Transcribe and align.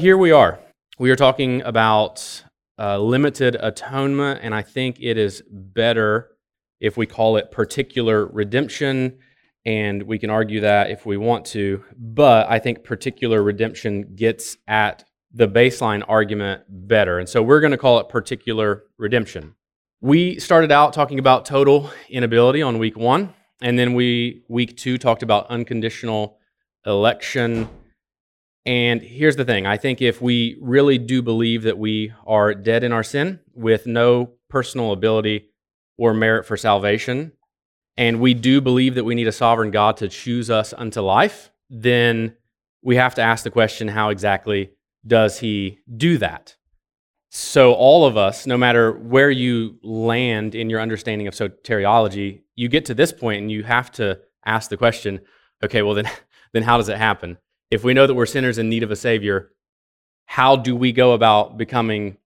Here 0.00 0.16
we 0.16 0.30
are. 0.30 0.60
We 1.00 1.10
are 1.10 1.16
talking 1.16 1.60
about 1.62 2.44
uh, 2.78 3.00
limited 3.00 3.56
atonement, 3.58 4.38
and 4.44 4.54
I 4.54 4.62
think 4.62 4.98
it 5.00 5.18
is 5.18 5.42
better 5.50 6.36
if 6.78 6.96
we 6.96 7.04
call 7.04 7.36
it 7.36 7.50
particular 7.50 8.26
redemption, 8.26 9.18
and 9.66 10.04
we 10.04 10.20
can 10.20 10.30
argue 10.30 10.60
that 10.60 10.92
if 10.92 11.04
we 11.04 11.16
want 11.16 11.46
to. 11.46 11.82
But 11.96 12.48
I 12.48 12.60
think 12.60 12.84
particular 12.84 13.42
redemption 13.42 14.14
gets 14.14 14.56
at 14.68 15.02
the 15.32 15.48
baseline 15.48 16.04
argument 16.06 16.62
better. 16.68 17.18
And 17.18 17.28
so 17.28 17.42
we're 17.42 17.58
going 17.58 17.72
to 17.72 17.76
call 17.76 17.98
it 17.98 18.08
particular 18.08 18.84
redemption. 18.98 19.56
We 20.00 20.38
started 20.38 20.70
out 20.70 20.92
talking 20.92 21.18
about 21.18 21.44
total 21.44 21.90
inability 22.08 22.62
on 22.62 22.78
week 22.78 22.96
one, 22.96 23.34
and 23.60 23.76
then 23.76 23.94
we, 23.94 24.44
week 24.46 24.76
two, 24.76 24.96
talked 24.96 25.24
about 25.24 25.50
unconditional 25.50 26.38
election 26.86 27.68
and 28.66 29.00
here's 29.00 29.36
the 29.36 29.44
thing 29.44 29.66
I 29.66 29.76
think 29.76 30.02
if 30.02 30.20
we 30.20 30.58
really 30.60 30.98
do 30.98 31.22
believe 31.22 31.62
that 31.62 31.78
we 31.78 32.12
are 32.26 32.54
dead 32.54 32.84
in 32.84 32.92
our 32.92 33.02
sin 33.02 33.40
with 33.54 33.86
no 33.86 34.32
personal 34.48 34.92
ability 34.92 35.50
or 35.96 36.14
merit 36.14 36.46
for 36.46 36.56
salvation, 36.56 37.32
and 37.96 38.20
we 38.20 38.34
do 38.34 38.60
believe 38.60 38.94
that 38.94 39.04
we 39.04 39.14
need 39.14 39.26
a 39.26 39.32
sovereign 39.32 39.70
God 39.70 39.96
to 39.98 40.08
choose 40.08 40.50
us 40.50 40.72
unto 40.72 41.00
life, 41.00 41.50
then 41.68 42.36
we 42.82 42.96
have 42.96 43.14
to 43.16 43.22
ask 43.22 43.44
the 43.44 43.50
question 43.50 43.88
how 43.88 44.10
exactly 44.10 44.70
does 45.06 45.38
he 45.40 45.78
do 45.96 46.18
that? 46.18 46.56
So, 47.30 47.74
all 47.74 48.06
of 48.06 48.16
us, 48.16 48.46
no 48.46 48.56
matter 48.56 48.92
where 48.92 49.30
you 49.30 49.78
land 49.82 50.54
in 50.54 50.70
your 50.70 50.80
understanding 50.80 51.26
of 51.26 51.34
soteriology, 51.34 52.42
you 52.56 52.68
get 52.68 52.86
to 52.86 52.94
this 52.94 53.12
point 53.12 53.42
and 53.42 53.50
you 53.50 53.64
have 53.64 53.90
to 53.92 54.20
ask 54.46 54.70
the 54.70 54.76
question 54.76 55.20
okay, 55.62 55.82
well, 55.82 55.94
then, 55.94 56.08
then 56.52 56.62
how 56.62 56.76
does 56.76 56.88
it 56.88 56.96
happen? 56.96 57.36
If 57.70 57.84
we 57.84 57.94
know 57.94 58.06
that 58.06 58.14
we're 58.14 58.26
sinners 58.26 58.58
in 58.58 58.68
need 58.68 58.82
of 58.82 58.90
a 58.90 58.96
Savior, 58.96 59.50
how 60.26 60.56
do 60.56 60.76
we 60.76 60.92
go 60.92 61.12
about 61.12 61.56
becoming 61.56 62.16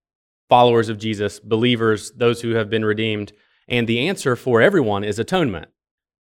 followers 0.49 0.89
of 0.89 0.99
Jesus, 0.99 1.41
believers, 1.41 2.11
those 2.12 2.43
who 2.43 2.51
have 2.51 2.71
been 2.71 2.84
redeemed? 2.84 3.33
And 3.69 3.87
the 3.87 4.09
answer 4.09 4.37
for 4.37 4.61
everyone 4.61 5.05
is 5.05 5.19
atonement. 5.19 5.69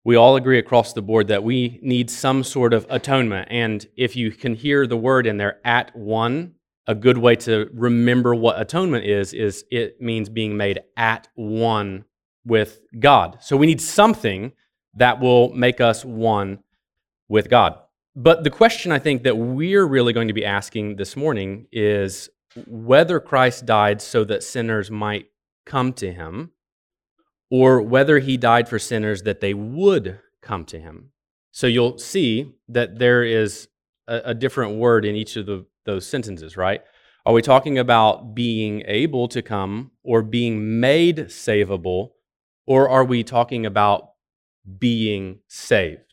We 0.05 0.17
all 0.17 0.37
agree 0.37 0.59
across 0.59 0.93
the 0.93 1.03
board 1.03 1.29
that 1.29 1.45
we 1.45 1.79
need 1.83 2.11
some 2.11 2.43
sort 2.43 2.73
of 2.73 2.87
atonement. 2.89 3.49
And 3.51 3.87
if 3.97 4.17
you 4.17 4.31
can 4.31 4.55
hear 4.55 4.87
the 4.87 4.97
word 4.97 5.27
in 5.27 5.37
there, 5.37 5.61
at 5.65 5.95
one, 5.95 6.55
a 6.87 6.95
good 6.95 7.19
way 7.19 7.37
to 7.37 7.69
remember 7.75 8.35
what 8.35 8.61
atonement 8.61 9.05
is, 9.05 9.35
is 9.35 9.65
it 9.71 10.01
means 10.01 10.29
being 10.29 10.57
made 10.57 10.81
at 10.97 11.29
one 11.35 12.05
with 12.47 12.81
God. 12.99 13.39
So 13.41 13.57
we 13.57 13.67
need 13.67 13.81
something 13.81 14.53
that 14.95 15.21
will 15.21 15.53
make 15.53 15.81
us 15.81 16.05
one 16.05 16.61
with 17.29 17.51
God. 17.51 17.79
But 18.23 18.45
the 18.45 18.51
question 18.51 18.93
I 18.93 18.99
think 18.99 19.23
that 19.23 19.39
we're 19.39 19.87
really 19.87 20.13
going 20.13 20.29
to 20.29 20.35
be 20.35 20.45
asking 20.45 20.97
this 20.97 21.17
morning 21.17 21.69
is 21.73 22.29
whether 22.67 23.19
Christ 23.19 23.65
died 23.65 24.03
so 24.03 24.25
that 24.25 24.43
sinners 24.43 24.91
might 24.91 25.31
come 25.65 25.95
to 25.95 26.13
him, 26.13 26.51
or 27.51 27.81
whether 27.81 28.19
he 28.19 28.37
died 28.37 28.69
for 28.69 28.79
sinners 28.79 29.23
that 29.23 29.41
they 29.41 29.55
would 29.55 30.21
come 30.43 30.67
to 30.67 30.79
him. 30.79 31.13
So 31.51 31.67
you'll 31.67 31.97
see 31.97 32.53
that 32.69 32.99
there 32.99 33.23
is 33.23 33.69
a, 34.07 34.21
a 34.27 34.35
different 34.35 34.77
word 34.77 35.07
in 35.07 35.17
each 35.17 35.37
of 35.37 35.47
the, 35.47 35.65
those 35.87 36.07
sentences, 36.07 36.59
right? 36.59 36.83
Are 37.25 37.33
we 37.33 37.41
talking 37.41 37.79
about 37.79 38.35
being 38.35 38.83
able 38.87 39.29
to 39.29 39.41
come 39.41 39.93
or 40.03 40.21
being 40.21 40.79
made 40.79 41.17
savable, 41.29 42.11
or 42.67 42.87
are 42.87 43.05
we 43.05 43.25
talking 43.25 43.65
about 43.65 44.11
being 44.79 45.39
saved? 45.49 46.10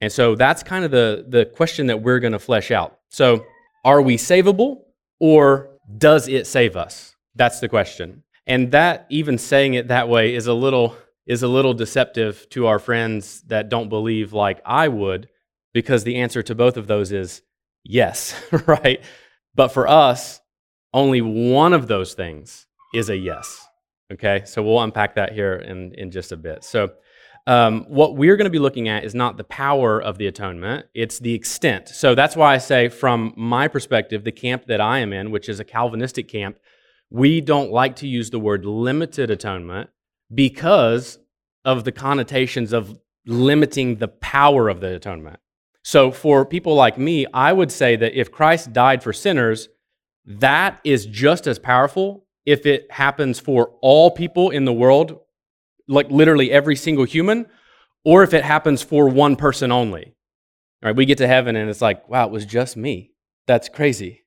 And 0.00 0.10
so 0.12 0.34
that's 0.34 0.62
kind 0.62 0.84
of 0.84 0.90
the, 0.90 1.24
the 1.28 1.44
question 1.44 1.86
that 1.88 2.02
we're 2.02 2.20
going 2.20 2.32
to 2.32 2.38
flesh 2.38 2.70
out. 2.70 2.98
So, 3.08 3.44
are 3.84 4.02
we 4.02 4.16
savable 4.16 4.82
or 5.18 5.70
does 5.98 6.28
it 6.28 6.46
save 6.46 6.76
us? 6.76 7.14
That's 7.34 7.60
the 7.60 7.68
question. 7.68 8.22
And 8.46 8.72
that 8.72 9.06
even 9.10 9.38
saying 9.38 9.74
it 9.74 9.88
that 9.88 10.08
way 10.08 10.34
is 10.34 10.46
a 10.46 10.54
little 10.54 10.96
is 11.26 11.42
a 11.42 11.48
little 11.48 11.74
deceptive 11.74 12.48
to 12.50 12.66
our 12.66 12.78
friends 12.78 13.42
that 13.42 13.68
don't 13.68 13.88
believe 13.88 14.32
like 14.32 14.60
I 14.64 14.88
would 14.88 15.28
because 15.72 16.02
the 16.02 16.16
answer 16.16 16.42
to 16.42 16.54
both 16.54 16.76
of 16.76 16.86
those 16.86 17.12
is 17.12 17.42
yes, 17.84 18.34
right? 18.66 19.00
But 19.54 19.68
for 19.68 19.86
us, 19.86 20.40
only 20.92 21.20
one 21.20 21.72
of 21.72 21.86
those 21.86 22.14
things 22.14 22.66
is 22.92 23.10
a 23.10 23.16
yes. 23.16 23.64
Okay? 24.12 24.42
So 24.44 24.62
we'll 24.62 24.82
unpack 24.82 25.14
that 25.14 25.32
here 25.32 25.54
in 25.54 25.94
in 25.94 26.10
just 26.10 26.32
a 26.32 26.36
bit. 26.36 26.64
So 26.64 26.90
um, 27.46 27.84
what 27.88 28.16
we're 28.16 28.36
going 28.36 28.44
to 28.44 28.50
be 28.50 28.58
looking 28.58 28.88
at 28.88 29.04
is 29.04 29.14
not 29.14 29.36
the 29.36 29.44
power 29.44 30.00
of 30.00 30.18
the 30.18 30.26
atonement, 30.26 30.86
it's 30.94 31.18
the 31.18 31.34
extent. 31.34 31.88
So 31.88 32.14
that's 32.14 32.36
why 32.36 32.54
I 32.54 32.58
say, 32.58 32.88
from 32.88 33.32
my 33.36 33.68
perspective, 33.68 34.24
the 34.24 34.32
camp 34.32 34.66
that 34.66 34.80
I 34.80 34.98
am 34.98 35.12
in, 35.12 35.30
which 35.30 35.48
is 35.48 35.60
a 35.60 35.64
Calvinistic 35.64 36.28
camp, 36.28 36.58
we 37.10 37.40
don't 37.40 37.72
like 37.72 37.96
to 37.96 38.06
use 38.06 38.30
the 38.30 38.38
word 38.38 38.64
limited 38.64 39.30
atonement 39.30 39.90
because 40.32 41.18
of 41.64 41.84
the 41.84 41.92
connotations 41.92 42.72
of 42.72 42.98
limiting 43.26 43.96
the 43.96 44.08
power 44.08 44.68
of 44.68 44.80
the 44.80 44.94
atonement. 44.94 45.40
So 45.82 46.10
for 46.10 46.44
people 46.44 46.74
like 46.74 46.98
me, 46.98 47.26
I 47.32 47.52
would 47.52 47.72
say 47.72 47.96
that 47.96 48.18
if 48.18 48.30
Christ 48.30 48.72
died 48.72 49.02
for 49.02 49.12
sinners, 49.12 49.68
that 50.26 50.80
is 50.84 51.06
just 51.06 51.46
as 51.46 51.58
powerful 51.58 52.26
if 52.46 52.66
it 52.66 52.90
happens 52.90 53.40
for 53.40 53.74
all 53.80 54.10
people 54.10 54.50
in 54.50 54.64
the 54.64 54.72
world 54.72 55.18
like 55.90 56.10
literally 56.10 56.50
every 56.50 56.76
single 56.76 57.04
human, 57.04 57.46
or 58.04 58.22
if 58.22 58.32
it 58.32 58.44
happens 58.44 58.82
for 58.82 59.08
one 59.08 59.36
person 59.36 59.70
only. 59.72 60.14
All 60.82 60.88
right, 60.88 60.96
we 60.96 61.04
get 61.04 61.18
to 61.18 61.26
heaven 61.26 61.56
and 61.56 61.68
it's 61.68 61.82
like, 61.82 62.08
wow, 62.08 62.26
it 62.26 62.32
was 62.32 62.46
just 62.46 62.76
me. 62.76 63.12
That's 63.46 63.68
crazy. 63.68 64.24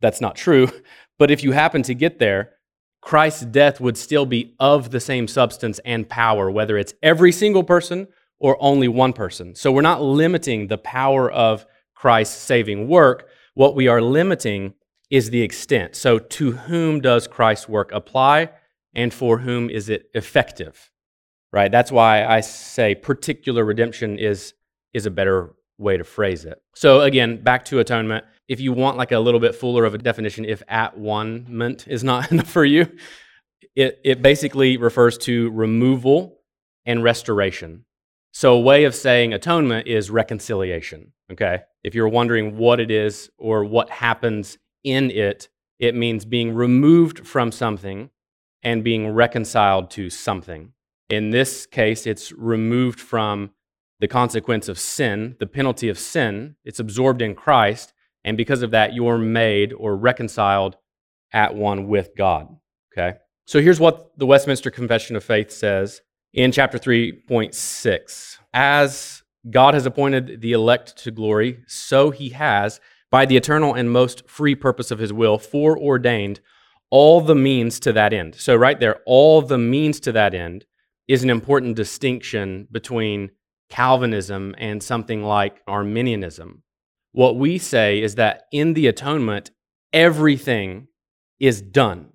That's 0.00 0.20
not 0.20 0.36
true. 0.36 0.68
But 1.18 1.30
if 1.30 1.44
you 1.44 1.52
happen 1.52 1.84
to 1.84 1.94
get 1.94 2.18
there, 2.18 2.54
Christ's 3.00 3.44
death 3.44 3.80
would 3.80 3.96
still 3.96 4.26
be 4.26 4.56
of 4.58 4.90
the 4.90 4.98
same 4.98 5.28
substance 5.28 5.78
and 5.84 6.08
power, 6.08 6.50
whether 6.50 6.76
it's 6.76 6.94
every 7.00 7.30
single 7.30 7.62
person 7.62 8.08
or 8.40 8.56
only 8.60 8.88
one 8.88 9.12
person. 9.12 9.54
So 9.54 9.70
we're 9.70 9.82
not 9.82 10.02
limiting 10.02 10.66
the 10.66 10.78
power 10.78 11.30
of 11.30 11.64
Christ's 11.94 12.38
saving 12.42 12.88
work. 12.88 13.28
What 13.54 13.76
we 13.76 13.86
are 13.86 14.00
limiting 14.02 14.74
is 15.10 15.30
the 15.30 15.42
extent. 15.42 15.94
So, 15.94 16.18
to 16.18 16.52
whom 16.52 17.00
does 17.00 17.28
Christ's 17.28 17.68
work 17.68 17.92
apply 17.92 18.50
and 18.94 19.12
for 19.12 19.38
whom 19.38 19.68
is 19.68 19.88
it 19.88 20.06
effective? 20.14 20.90
Right? 21.52 21.70
That's 21.70 21.92
why 21.92 22.24
I 22.24 22.40
say 22.40 22.94
particular 22.94 23.64
redemption 23.64 24.18
is, 24.18 24.54
is 24.94 25.06
a 25.06 25.10
better 25.10 25.54
way 25.78 25.96
to 25.96 26.04
phrase 26.04 26.44
it. 26.44 26.62
So 26.74 27.02
again, 27.02 27.42
back 27.42 27.64
to 27.66 27.78
atonement. 27.78 28.24
If 28.48 28.60
you 28.60 28.72
want 28.72 28.96
like 28.96 29.12
a 29.12 29.18
little 29.18 29.40
bit 29.40 29.54
fuller 29.54 29.84
of 29.84 29.94
a 29.94 29.98
definition, 29.98 30.44
if 30.44 30.62
at 30.68 30.96
one 30.96 31.46
meant 31.48 31.86
is 31.88 32.04
not 32.04 32.30
enough 32.32 32.48
for 32.48 32.64
you, 32.64 32.90
it, 33.74 34.00
it 34.04 34.22
basically 34.22 34.76
refers 34.76 35.18
to 35.18 35.50
removal 35.50 36.38
and 36.84 37.02
restoration. 37.02 37.84
So 38.32 38.54
a 38.54 38.60
way 38.60 38.84
of 38.84 38.94
saying 38.94 39.34
atonement 39.34 39.86
is 39.86 40.10
reconciliation. 40.10 41.12
Okay. 41.30 41.60
If 41.84 41.94
you're 41.94 42.08
wondering 42.08 42.56
what 42.56 42.80
it 42.80 42.90
is 42.90 43.30
or 43.38 43.64
what 43.64 43.90
happens 43.90 44.58
in 44.84 45.10
it, 45.10 45.48
it 45.78 45.94
means 45.94 46.24
being 46.24 46.54
removed 46.54 47.26
from 47.26 47.52
something 47.52 48.10
and 48.62 48.84
being 48.84 49.08
reconciled 49.08 49.90
to 49.92 50.10
something. 50.10 50.72
In 51.12 51.28
this 51.28 51.66
case, 51.66 52.06
it's 52.06 52.32
removed 52.32 52.98
from 52.98 53.50
the 54.00 54.08
consequence 54.08 54.66
of 54.66 54.78
sin, 54.78 55.36
the 55.40 55.46
penalty 55.46 55.90
of 55.90 55.98
sin. 55.98 56.56
It's 56.64 56.80
absorbed 56.80 57.20
in 57.20 57.34
Christ. 57.34 57.92
And 58.24 58.34
because 58.34 58.62
of 58.62 58.70
that, 58.70 58.94
you're 58.94 59.18
made 59.18 59.74
or 59.74 59.94
reconciled 59.94 60.78
at 61.30 61.54
one 61.54 61.86
with 61.86 62.16
God. 62.16 62.48
Okay? 62.90 63.18
So 63.44 63.60
here's 63.60 63.78
what 63.78 64.16
the 64.16 64.24
Westminster 64.24 64.70
Confession 64.70 65.14
of 65.14 65.22
Faith 65.22 65.50
says 65.50 66.00
in 66.32 66.50
chapter 66.50 66.78
3.6. 66.78 68.38
As 68.54 69.22
God 69.50 69.74
has 69.74 69.84
appointed 69.84 70.40
the 70.40 70.52
elect 70.52 70.96
to 71.04 71.10
glory, 71.10 71.62
so 71.66 72.10
he 72.10 72.30
has, 72.30 72.80
by 73.10 73.26
the 73.26 73.36
eternal 73.36 73.74
and 73.74 73.92
most 73.92 74.26
free 74.30 74.54
purpose 74.54 74.90
of 74.90 74.98
his 74.98 75.12
will, 75.12 75.36
foreordained 75.36 76.40
all 76.88 77.20
the 77.20 77.34
means 77.34 77.78
to 77.80 77.92
that 77.92 78.14
end. 78.14 78.34
So, 78.34 78.56
right 78.56 78.80
there, 78.80 79.00
all 79.04 79.42
the 79.42 79.58
means 79.58 80.00
to 80.00 80.12
that 80.12 80.32
end 80.32 80.64
is 81.12 81.22
an 81.22 81.28
important 81.28 81.76
distinction 81.76 82.66
between 82.72 83.30
Calvinism 83.68 84.54
and 84.56 84.82
something 84.82 85.22
like 85.22 85.60
Arminianism. 85.68 86.62
What 87.12 87.36
we 87.36 87.58
say 87.58 88.00
is 88.00 88.14
that 88.14 88.44
in 88.50 88.72
the 88.72 88.86
atonement, 88.86 89.50
everything 89.92 90.88
is 91.38 91.60
done. 91.60 92.14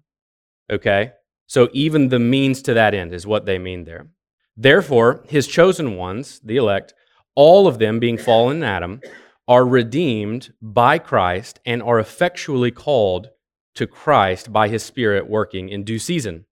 Okay? 0.72 1.12
So 1.46 1.70
even 1.74 2.10
the 2.10 2.18
means 2.18 2.64
to 2.64 2.74
that 2.74 2.96
end 2.96 3.14
is 3.14 3.28
what 3.28 3.46
they 3.46 3.60
mean 3.60 3.84
there. 3.84 4.08
Therefore, 4.56 5.24
his 5.30 5.46
chosen 5.46 5.96
ones, 5.96 6.42
the 6.44 6.58
elect, 6.58 6.96
all 7.36 7.68
of 7.68 7.78
them 7.78 8.00
being 8.00 8.18
fallen 8.18 8.58
in 8.58 8.64
Adam, 8.64 9.02
are 9.48 9.64
redeemed 9.64 10.52
by 10.60 10.98
Christ 10.98 11.60
and 11.68 11.84
are 11.84 12.00
effectually 12.00 12.72
called 12.72 13.30
to 13.76 13.86
Christ 13.86 14.52
by 14.52 14.70
his 14.70 14.82
Spirit 14.82 15.30
working 15.30 15.70
in 15.70 15.84
due 15.84 16.00
season. 16.00 16.47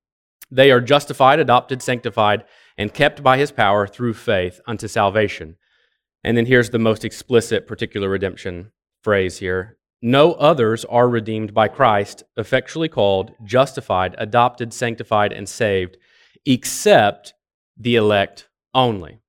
They 0.56 0.72
are 0.72 0.80
justified, 0.80 1.40
adopted, 1.40 1.82
sanctified, 1.82 2.46
and 2.78 2.94
kept 2.94 3.22
by 3.22 3.38
his 3.38 3.52
power 3.52 3.86
through 3.86 4.14
faith 4.14 4.62
unto 4.66 4.88
salvation. 4.88 5.58
And 6.24 6.38
then 6.38 6.46
here's 6.46 6.70
the 6.70 6.80
most 6.80 7.04
explicit 7.04 7.68
particular 7.68 8.08
redemption 8.08 8.72
phrase 9.04 9.40
here 9.40 9.78
No 10.02 10.32
others 10.32 10.86
are 10.86 11.10
redeemed 11.10 11.54
by 11.54 11.68
Christ, 11.68 12.24
effectually 12.38 12.88
called, 12.88 13.34
justified, 13.44 14.16
adopted, 14.18 14.72
sanctified, 14.72 15.34
and 15.34 15.50
saved, 15.50 15.98
except 16.46 17.34
the 17.76 17.98
elect 17.98 18.48
only. 18.74 19.20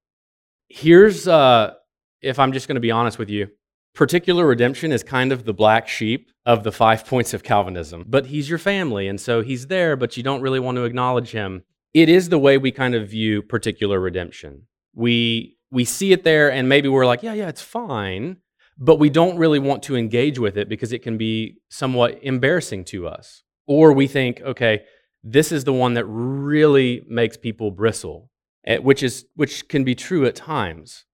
Here's, 0.68 1.26
uh, 1.26 1.74
if 2.22 2.38
I'm 2.38 2.52
just 2.52 2.68
going 2.68 2.76
to 2.76 2.80
be 2.80 2.92
honest 2.92 3.18
with 3.18 3.30
you, 3.30 3.48
particular 3.96 4.46
redemption 4.46 4.92
is 4.92 5.02
kind 5.02 5.32
of 5.32 5.44
the 5.44 5.54
black 5.54 5.88
sheep 5.88 6.30
of 6.44 6.62
the 6.62 6.70
five 6.70 7.04
points 7.06 7.34
of 7.34 7.42
Calvinism. 7.42 8.04
But 8.06 8.26
he's 8.26 8.48
your 8.48 8.58
family, 8.58 9.08
and 9.08 9.20
so 9.20 9.40
he's 9.40 9.66
there, 9.66 9.96
but 9.96 10.16
you 10.16 10.22
don't 10.22 10.42
really 10.42 10.60
want 10.60 10.76
to 10.76 10.84
acknowledge 10.84 11.32
him. 11.32 11.64
It 11.94 12.08
is 12.08 12.28
the 12.28 12.38
way 12.38 12.58
we 12.58 12.70
kind 12.70 12.94
of 12.94 13.08
view 13.08 13.42
particular 13.42 13.98
redemption. 13.98 14.66
We 14.94 15.56
we 15.70 15.84
see 15.84 16.12
it 16.12 16.22
there, 16.22 16.52
and 16.52 16.68
maybe 16.68 16.88
we're 16.88 17.06
like, 17.06 17.22
yeah, 17.22 17.32
yeah, 17.32 17.48
it's 17.48 17.62
fine, 17.62 18.36
but 18.78 18.96
we 18.96 19.10
don't 19.10 19.38
really 19.38 19.58
want 19.58 19.82
to 19.84 19.96
engage 19.96 20.38
with 20.38 20.56
it 20.56 20.68
because 20.68 20.92
it 20.92 21.02
can 21.02 21.16
be 21.18 21.58
somewhat 21.70 22.18
embarrassing 22.22 22.84
to 22.84 23.08
us. 23.08 23.42
Or 23.66 23.92
we 23.92 24.06
think, 24.06 24.40
okay, 24.42 24.84
this 25.24 25.50
is 25.50 25.64
the 25.64 25.72
one 25.72 25.94
that 25.94 26.04
really 26.04 27.02
makes 27.08 27.36
people 27.36 27.70
bristle, 27.72 28.30
eh, 28.64 28.78
which 28.78 29.02
is 29.02 29.26
which 29.34 29.68
can 29.68 29.82
be 29.82 29.94
true 29.94 30.26
at 30.26 30.36
times. 30.36 31.04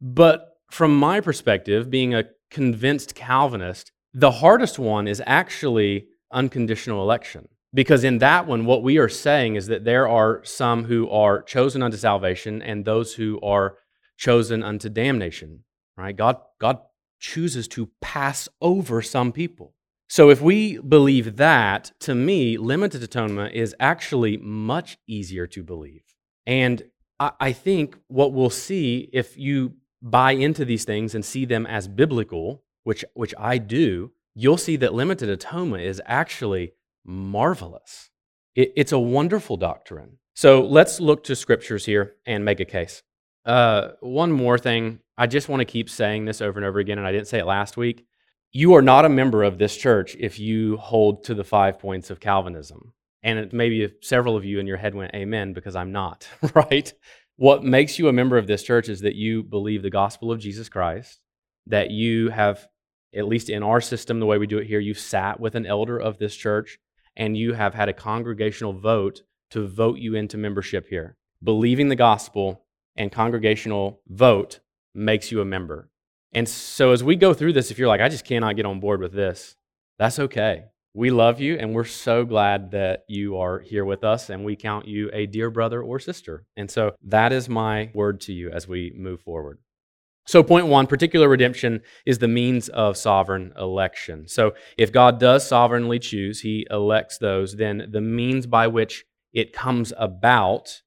But 0.00 0.51
from 0.72 0.96
my 0.96 1.20
perspective, 1.20 1.90
being 1.90 2.14
a 2.14 2.24
convinced 2.50 3.14
Calvinist, 3.14 3.92
the 4.14 4.30
hardest 4.30 4.78
one 4.78 5.06
is 5.06 5.22
actually 5.26 6.06
unconditional 6.32 7.02
election. 7.02 7.46
Because 7.74 8.04
in 8.04 8.18
that 8.18 8.46
one, 8.46 8.64
what 8.64 8.82
we 8.82 8.96
are 8.96 9.08
saying 9.08 9.56
is 9.56 9.66
that 9.66 9.84
there 9.84 10.08
are 10.08 10.42
some 10.44 10.84
who 10.84 11.10
are 11.10 11.42
chosen 11.42 11.82
unto 11.82 11.98
salvation 11.98 12.62
and 12.62 12.86
those 12.86 13.12
who 13.14 13.38
are 13.42 13.76
chosen 14.16 14.62
unto 14.62 14.88
damnation. 14.88 15.64
Right? 15.98 16.16
God, 16.16 16.38
God 16.58 16.78
chooses 17.20 17.68
to 17.68 17.90
pass 18.00 18.48
over 18.62 19.02
some 19.02 19.30
people. 19.30 19.74
So 20.08 20.30
if 20.30 20.40
we 20.40 20.78
believe 20.78 21.36
that, 21.36 21.92
to 22.00 22.14
me, 22.14 22.56
limited 22.56 23.02
atonement 23.02 23.54
is 23.54 23.74
actually 23.78 24.38
much 24.38 24.96
easier 25.06 25.46
to 25.48 25.62
believe. 25.62 26.02
And 26.46 26.82
I, 27.20 27.32
I 27.38 27.52
think 27.52 27.98
what 28.08 28.32
we'll 28.32 28.48
see 28.48 29.10
if 29.12 29.36
you 29.36 29.74
buy 30.02 30.32
into 30.32 30.64
these 30.64 30.84
things 30.84 31.14
and 31.14 31.24
see 31.24 31.44
them 31.44 31.64
as 31.66 31.88
biblical, 31.88 32.64
which, 32.82 33.04
which 33.14 33.34
I 33.38 33.58
do, 33.58 34.12
you'll 34.34 34.58
see 34.58 34.76
that 34.76 34.94
limited 34.94 35.28
atonement 35.28 35.84
is 35.84 36.02
actually 36.04 36.72
marvelous. 37.04 38.10
It, 38.54 38.72
it's 38.76 38.92
a 38.92 38.98
wonderful 38.98 39.56
doctrine. 39.56 40.18
So 40.34 40.62
let's 40.62 41.00
look 41.00 41.24
to 41.24 41.36
scriptures 41.36 41.84
here 41.84 42.14
and 42.26 42.44
make 42.44 42.60
a 42.60 42.64
case. 42.64 43.02
Uh, 43.44 43.90
one 44.00 44.32
more 44.32 44.58
thing, 44.58 45.00
I 45.16 45.26
just 45.26 45.48
want 45.48 45.60
to 45.60 45.64
keep 45.64 45.90
saying 45.90 46.24
this 46.24 46.40
over 46.40 46.58
and 46.58 46.66
over 46.66 46.78
again, 46.78 46.98
and 46.98 47.06
I 47.06 47.12
didn't 47.12 47.28
say 47.28 47.38
it 47.38 47.46
last 47.46 47.76
week. 47.76 48.06
You 48.50 48.74
are 48.74 48.82
not 48.82 49.04
a 49.04 49.10
member 49.10 49.42
of 49.42 49.58
this 49.58 49.76
church 49.76 50.16
if 50.18 50.38
you 50.38 50.76
hold 50.76 51.24
to 51.24 51.34
the 51.34 51.44
five 51.44 51.78
points 51.78 52.10
of 52.10 52.20
Calvinism. 52.20 52.92
And 53.22 53.52
maybe 53.52 53.92
several 54.00 54.36
of 54.36 54.44
you 54.44 54.58
in 54.58 54.66
your 54.66 54.76
head 54.76 54.94
went, 54.94 55.14
Amen, 55.14 55.52
because 55.52 55.76
I'm 55.76 55.92
not, 55.92 56.28
right? 56.54 56.92
What 57.36 57.64
makes 57.64 57.98
you 57.98 58.08
a 58.08 58.12
member 58.12 58.38
of 58.38 58.46
this 58.46 58.62
church 58.62 58.88
is 58.88 59.00
that 59.00 59.14
you 59.14 59.42
believe 59.42 59.82
the 59.82 59.90
gospel 59.90 60.30
of 60.30 60.38
Jesus 60.38 60.68
Christ, 60.68 61.20
that 61.66 61.90
you 61.90 62.28
have, 62.30 62.68
at 63.14 63.26
least 63.26 63.48
in 63.48 63.62
our 63.62 63.80
system, 63.80 64.20
the 64.20 64.26
way 64.26 64.38
we 64.38 64.46
do 64.46 64.58
it 64.58 64.66
here, 64.66 64.80
you've 64.80 64.98
sat 64.98 65.40
with 65.40 65.54
an 65.54 65.66
elder 65.66 65.98
of 65.98 66.18
this 66.18 66.36
church 66.36 66.78
and 67.16 67.36
you 67.36 67.54
have 67.54 67.74
had 67.74 67.88
a 67.88 67.94
congregational 67.94 68.72
vote 68.72 69.22
to 69.50 69.66
vote 69.66 69.98
you 69.98 70.14
into 70.14 70.38
membership 70.38 70.88
here. 70.88 71.16
Believing 71.42 71.88
the 71.88 71.96
gospel 71.96 72.64
and 72.96 73.10
congregational 73.10 74.00
vote 74.08 74.60
makes 74.94 75.30
you 75.30 75.40
a 75.40 75.44
member. 75.44 75.90
And 76.32 76.48
so 76.48 76.92
as 76.92 77.04
we 77.04 77.16
go 77.16 77.34
through 77.34 77.52
this, 77.52 77.70
if 77.70 77.78
you're 77.78 77.88
like, 77.88 78.00
I 78.00 78.08
just 78.08 78.24
cannot 78.24 78.56
get 78.56 78.66
on 78.66 78.80
board 78.80 79.00
with 79.00 79.12
this, 79.12 79.56
that's 79.98 80.18
okay. 80.18 80.64
We 80.94 81.10
love 81.10 81.40
you, 81.40 81.56
and 81.56 81.74
we're 81.74 81.84
so 81.84 82.24
glad 82.24 82.72
that 82.72 83.04
you 83.08 83.38
are 83.38 83.60
here 83.60 83.84
with 83.84 84.04
us, 84.04 84.28
and 84.28 84.44
we 84.44 84.56
count 84.56 84.86
you 84.86 85.08
a 85.12 85.24
dear 85.26 85.50
brother 85.50 85.82
or 85.82 85.98
sister. 85.98 86.44
And 86.56 86.70
so 86.70 86.92
that 87.04 87.32
is 87.32 87.48
my 87.48 87.90
word 87.94 88.20
to 88.22 88.32
you 88.32 88.50
as 88.50 88.68
we 88.68 88.92
move 88.94 89.22
forward. 89.22 89.58
So, 90.26 90.42
point 90.42 90.66
one 90.66 90.86
particular 90.86 91.28
redemption 91.28 91.80
is 92.06 92.18
the 92.18 92.28
means 92.28 92.68
of 92.68 92.96
sovereign 92.96 93.52
election. 93.58 94.28
So, 94.28 94.52
if 94.78 94.92
God 94.92 95.18
does 95.18 95.46
sovereignly 95.46 95.98
choose, 95.98 96.40
he 96.42 96.66
elects 96.70 97.18
those, 97.18 97.56
then 97.56 97.88
the 97.90 98.00
means 98.00 98.46
by 98.46 98.68
which 98.68 99.04
it 99.32 99.52
comes 99.52 99.92
about 99.96 100.82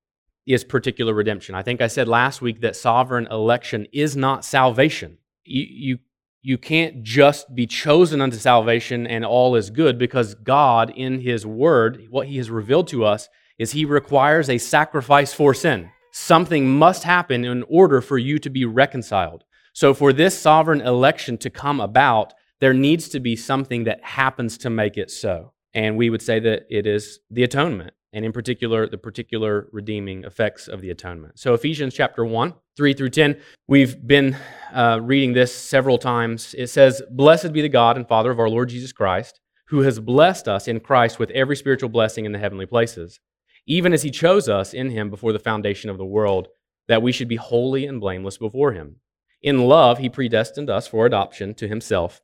is 0.45 0.63
particular 0.63 1.13
redemption. 1.13 1.55
I 1.55 1.63
think 1.63 1.81
I 1.81 1.87
said 1.87 2.07
last 2.07 2.41
week 2.41 2.61
that 2.61 2.75
sovereign 2.75 3.27
election 3.27 3.87
is 3.91 4.15
not 4.15 4.45
salvation. 4.45 5.17
You, 5.43 5.65
you 5.69 5.97
you 6.45 6.59
can't 6.59 7.01
just 7.01 7.56
be 7.56 7.65
chosen 7.65 8.21
unto 8.21 8.38
salvation 8.38 9.07
and 9.07 9.25
all 9.25 9.56
is 9.56 9.71
good 9.71 9.97
because 9.97 10.36
God, 10.36 10.94
in 10.95 11.19
His 11.19 11.44
Word, 11.44 12.06
what 12.12 12.27
He 12.27 12.38
has 12.38 12.51
revealed 12.51 12.88
to 12.89 13.03
us 13.03 13.27
is 13.57 13.71
He 13.71 13.83
requires 13.83 14.47
a 14.47 14.59
sacrifice 14.59 15.33
for 15.33 15.56
sin. 15.56 15.89
Something 16.12 16.69
must 16.69 17.01
happen 17.01 17.44
in 17.44 17.63
order 17.63 18.00
for 18.00 18.19
you 18.19 18.38
to 18.38 18.51
be 18.51 18.63
reconciled. 18.63 19.44
So, 19.74 19.95
for 19.95 20.13
this 20.13 20.38
sovereign 20.38 20.81
election 20.81 21.39
to 21.39 21.50
come 21.50 21.80
about, 21.80 22.36
there 22.62 22.75
needs 22.75 23.09
to 23.09 23.19
be 23.19 23.36
something 23.36 23.86
that 23.86 24.03
happens 24.03 24.59
to 24.59 24.69
make 24.69 24.98
it 24.98 25.09
so. 25.09 25.51
And 25.74 25.98
we 25.98 26.12
would 26.12 26.21
say 26.21 26.39
that 26.41 26.68
it 26.69 26.86
is 26.86 27.21
the 27.31 27.44
atonement 27.44 27.95
and 28.15 28.23
in 28.23 28.31
particular, 28.31 28.88
the 28.88 28.97
particular 28.97 29.67
redeeming 29.73 30.23
effects 30.23 30.69
of 30.69 30.79
the 30.79 30.89
atonement. 30.89 31.38
So, 31.38 31.53
Ephesians 31.53 31.94
chapter 31.94 32.23
1, 32.23 32.53
3 32.77 32.94
through 32.94 33.09
10, 33.09 33.38
we've 33.67 34.07
been 34.07 34.38
uh, 34.73 35.00
reading 35.03 35.33
this 35.33 35.53
several 35.53 35.97
times. 35.97 36.56
It 36.57 36.67
says, 36.67 37.03
Blessed 37.12 37.51
be 37.51 37.62
the 37.62 37.67
God 37.67 37.97
and 37.97 38.07
Father 38.07 38.31
of 38.31 38.39
our 38.39 38.50
Lord 38.50 38.69
Jesus 38.69 38.94
Christ, 38.94 39.41
who 39.67 39.81
has 39.81 40.00
blessed 40.00 40.47
us 40.47 40.69
in 40.69 40.79
Christ 40.79 41.19
with 41.19 41.29
every 41.31 41.57
spiritual 41.57 41.89
blessing 41.89 42.23
in 42.23 42.31
the 42.31 42.39
heavenly 42.39 42.65
places, 42.65 43.19
even 43.67 43.91
as 43.91 44.03
he 44.03 44.12
chose 44.12 44.47
us 44.47 44.73
in 44.73 44.91
him 44.91 45.09
before 45.09 45.33
the 45.33 45.39
foundation 45.39 45.89
of 45.89 45.97
the 45.97 46.06
world, 46.06 46.47
that 46.88 47.01
we 47.01 47.12
should 47.12 47.27
be 47.27 47.35
holy 47.35 47.85
and 47.85 48.00
blameless 48.00 48.38
before 48.38 48.71
him. 48.71 48.95
In 49.41 49.67
love, 49.67 49.97
he 49.97 50.07
predestined 50.07 50.69
us 50.69 50.88
for 50.88 51.06
adoption 51.06 51.53
to 51.56 51.67
himself 51.67 52.21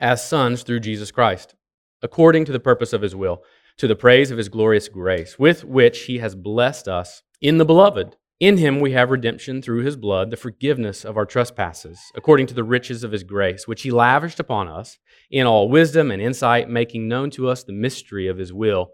as 0.00 0.26
sons 0.26 0.62
through 0.62 0.80
Jesus 0.80 1.10
Christ, 1.10 1.54
according 2.00 2.46
to 2.46 2.52
the 2.52 2.58
purpose 2.58 2.94
of 2.94 3.02
his 3.02 3.14
will 3.14 3.44
to 3.80 3.88
the 3.88 3.96
praise 3.96 4.30
of 4.30 4.36
his 4.36 4.50
glorious 4.50 4.88
grace, 4.88 5.38
with 5.38 5.64
which 5.64 6.02
he 6.02 6.18
has 6.18 6.34
blessed 6.34 6.86
us 6.86 7.22
in 7.40 7.56
the 7.56 7.64
beloved. 7.64 8.14
In 8.38 8.58
him 8.58 8.78
we 8.78 8.92
have 8.92 9.10
redemption 9.10 9.62
through 9.62 9.84
his 9.84 9.96
blood, 9.96 10.30
the 10.30 10.36
forgiveness 10.36 11.02
of 11.02 11.16
our 11.16 11.24
trespasses, 11.24 11.98
according 12.14 12.46
to 12.48 12.54
the 12.54 12.62
riches 12.62 13.02
of 13.02 13.12
his 13.12 13.24
grace, 13.24 13.66
which 13.66 13.80
he 13.80 13.90
lavished 13.90 14.38
upon 14.38 14.68
us 14.68 14.98
in 15.30 15.46
all 15.46 15.70
wisdom 15.70 16.10
and 16.10 16.20
insight, 16.20 16.68
making 16.68 17.08
known 17.08 17.30
to 17.30 17.48
us 17.48 17.62
the 17.62 17.72
mystery 17.72 18.26
of 18.28 18.36
his 18.36 18.52
will, 18.52 18.90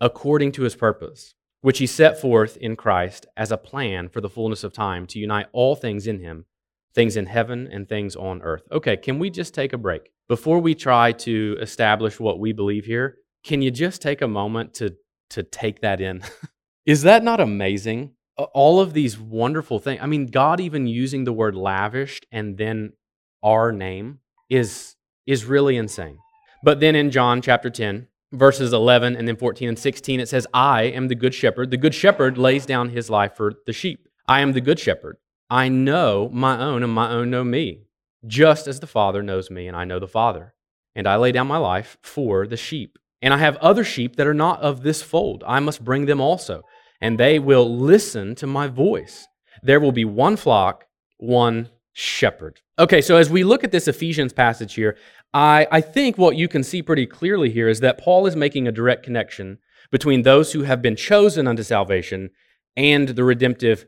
according 0.00 0.50
to 0.50 0.62
his 0.62 0.74
purpose, 0.74 1.36
which 1.60 1.78
he 1.78 1.86
set 1.86 2.20
forth 2.20 2.56
in 2.56 2.74
Christ 2.74 3.26
as 3.36 3.52
a 3.52 3.56
plan 3.56 4.08
for 4.08 4.20
the 4.20 4.28
fullness 4.28 4.64
of 4.64 4.72
time 4.72 5.06
to 5.06 5.20
unite 5.20 5.46
all 5.52 5.76
things 5.76 6.08
in 6.08 6.18
him, 6.18 6.46
things 6.92 7.16
in 7.16 7.26
heaven 7.26 7.68
and 7.70 7.88
things 7.88 8.16
on 8.16 8.42
earth. 8.42 8.64
Okay, 8.72 8.96
can 8.96 9.20
we 9.20 9.30
just 9.30 9.54
take 9.54 9.72
a 9.72 9.78
break? 9.78 10.10
Before 10.26 10.58
we 10.58 10.74
try 10.74 11.12
to 11.12 11.56
establish 11.60 12.18
what 12.18 12.40
we 12.40 12.52
believe 12.52 12.84
here, 12.84 13.18
can 13.44 13.60
you 13.60 13.70
just 13.70 14.02
take 14.02 14.22
a 14.22 14.28
moment 14.28 14.74
to 14.74 14.96
to 15.30 15.42
take 15.42 15.80
that 15.82 16.00
in? 16.00 16.22
Is 16.86 17.02
that 17.02 17.22
not 17.22 17.40
amazing? 17.40 18.12
All 18.36 18.80
of 18.80 18.94
these 18.94 19.18
wonderful 19.18 19.78
things. 19.78 20.00
I 20.02 20.06
mean, 20.06 20.26
God 20.26 20.60
even 20.60 20.86
using 20.86 21.24
the 21.24 21.32
word 21.32 21.54
lavished 21.54 22.26
and 22.32 22.58
then 22.58 22.94
our 23.42 23.70
name 23.70 24.20
is 24.50 24.96
is 25.26 25.44
really 25.44 25.76
insane. 25.76 26.18
But 26.62 26.80
then 26.80 26.96
in 26.96 27.10
John 27.10 27.42
chapter 27.42 27.70
10, 27.70 28.08
verses 28.32 28.72
11 28.72 29.16
and 29.16 29.28
then 29.28 29.36
14 29.36 29.68
and 29.68 29.78
16 29.78 30.20
it 30.20 30.28
says, 30.28 30.46
"I 30.52 30.84
am 30.84 31.08
the 31.08 31.14
good 31.14 31.34
shepherd. 31.34 31.70
The 31.70 31.76
good 31.76 31.94
shepherd 31.94 32.38
lays 32.38 32.66
down 32.66 32.88
his 32.88 33.08
life 33.10 33.36
for 33.36 33.52
the 33.66 33.72
sheep. 33.72 34.08
I 34.26 34.40
am 34.40 34.52
the 34.52 34.60
good 34.60 34.78
shepherd. 34.78 35.18
I 35.50 35.68
know 35.68 36.30
my 36.32 36.58
own 36.58 36.82
and 36.82 36.92
my 36.92 37.10
own 37.10 37.30
know 37.30 37.44
me, 37.44 37.84
just 38.26 38.66
as 38.66 38.80
the 38.80 38.86
Father 38.86 39.22
knows 39.22 39.50
me 39.50 39.68
and 39.68 39.76
I 39.76 39.84
know 39.84 39.98
the 39.98 40.08
Father. 40.08 40.54
And 40.96 41.06
I 41.06 41.16
lay 41.16 41.32
down 41.32 41.46
my 41.46 41.58
life 41.58 41.98
for 42.02 42.46
the 42.46 42.56
sheep." 42.56 42.98
And 43.24 43.32
I 43.32 43.38
have 43.38 43.56
other 43.56 43.84
sheep 43.84 44.16
that 44.16 44.26
are 44.26 44.34
not 44.34 44.60
of 44.60 44.82
this 44.82 45.02
fold. 45.02 45.42
I 45.46 45.58
must 45.58 45.82
bring 45.82 46.04
them 46.04 46.20
also, 46.20 46.62
and 47.00 47.18
they 47.18 47.38
will 47.38 47.74
listen 47.74 48.34
to 48.34 48.46
my 48.46 48.68
voice. 48.68 49.26
There 49.62 49.80
will 49.80 49.92
be 49.92 50.04
one 50.04 50.36
flock, 50.36 50.84
one 51.16 51.70
shepherd. 51.94 52.60
Okay, 52.78 53.00
so 53.00 53.16
as 53.16 53.30
we 53.30 53.42
look 53.42 53.64
at 53.64 53.72
this 53.72 53.88
Ephesians 53.88 54.34
passage 54.34 54.74
here, 54.74 54.98
I, 55.32 55.66
I 55.72 55.80
think 55.80 56.18
what 56.18 56.36
you 56.36 56.48
can 56.48 56.62
see 56.62 56.82
pretty 56.82 57.06
clearly 57.06 57.48
here 57.48 57.66
is 57.66 57.80
that 57.80 57.96
Paul 57.96 58.26
is 58.26 58.36
making 58.36 58.68
a 58.68 58.72
direct 58.72 59.02
connection 59.02 59.56
between 59.90 60.20
those 60.20 60.52
who 60.52 60.64
have 60.64 60.82
been 60.82 60.94
chosen 60.94 61.46
unto 61.46 61.62
salvation 61.62 62.28
and 62.76 63.08
the 63.08 63.24
redemptive 63.24 63.86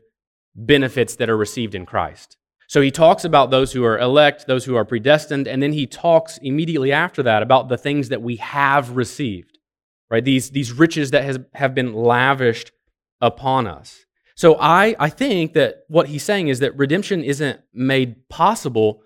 benefits 0.55 1.15
that 1.17 1.29
are 1.29 1.37
received 1.37 1.75
in 1.75 1.85
Christ. 1.85 2.37
So 2.67 2.81
he 2.81 2.91
talks 2.91 3.23
about 3.23 3.49
those 3.49 3.71
who 3.71 3.83
are 3.85 3.97
elect, 3.97 4.45
those 4.45 4.65
who 4.65 4.75
are 4.75 4.85
predestined, 4.85 5.47
and 5.47 5.63
then 5.63 5.71
he 5.71 5.87
talks 5.87 6.37
immediately 6.39 6.91
after 6.91 7.23
that 7.23 7.41
about 7.41 7.69
the 7.69 7.77
things 7.77 8.09
that 8.09 8.21
we 8.21 8.35
have 8.37 8.95
received, 8.95 9.57
right? 10.11 10.23
These, 10.23 10.51
these 10.51 10.73
riches 10.73 11.11
that 11.11 11.23
has, 11.23 11.39
have 11.53 11.73
been 11.73 11.93
lavished 11.93 12.71
upon 13.21 13.67
us. 13.67 14.05
So 14.35 14.57
I, 14.59 14.95
I 14.99 15.09
think 15.09 15.53
that 15.53 15.85
what 15.87 16.09
he's 16.09 16.23
saying 16.23 16.49
is 16.49 16.59
that 16.59 16.77
redemption 16.77 17.23
isn't 17.23 17.59
made 17.73 18.27
possible, 18.29 19.01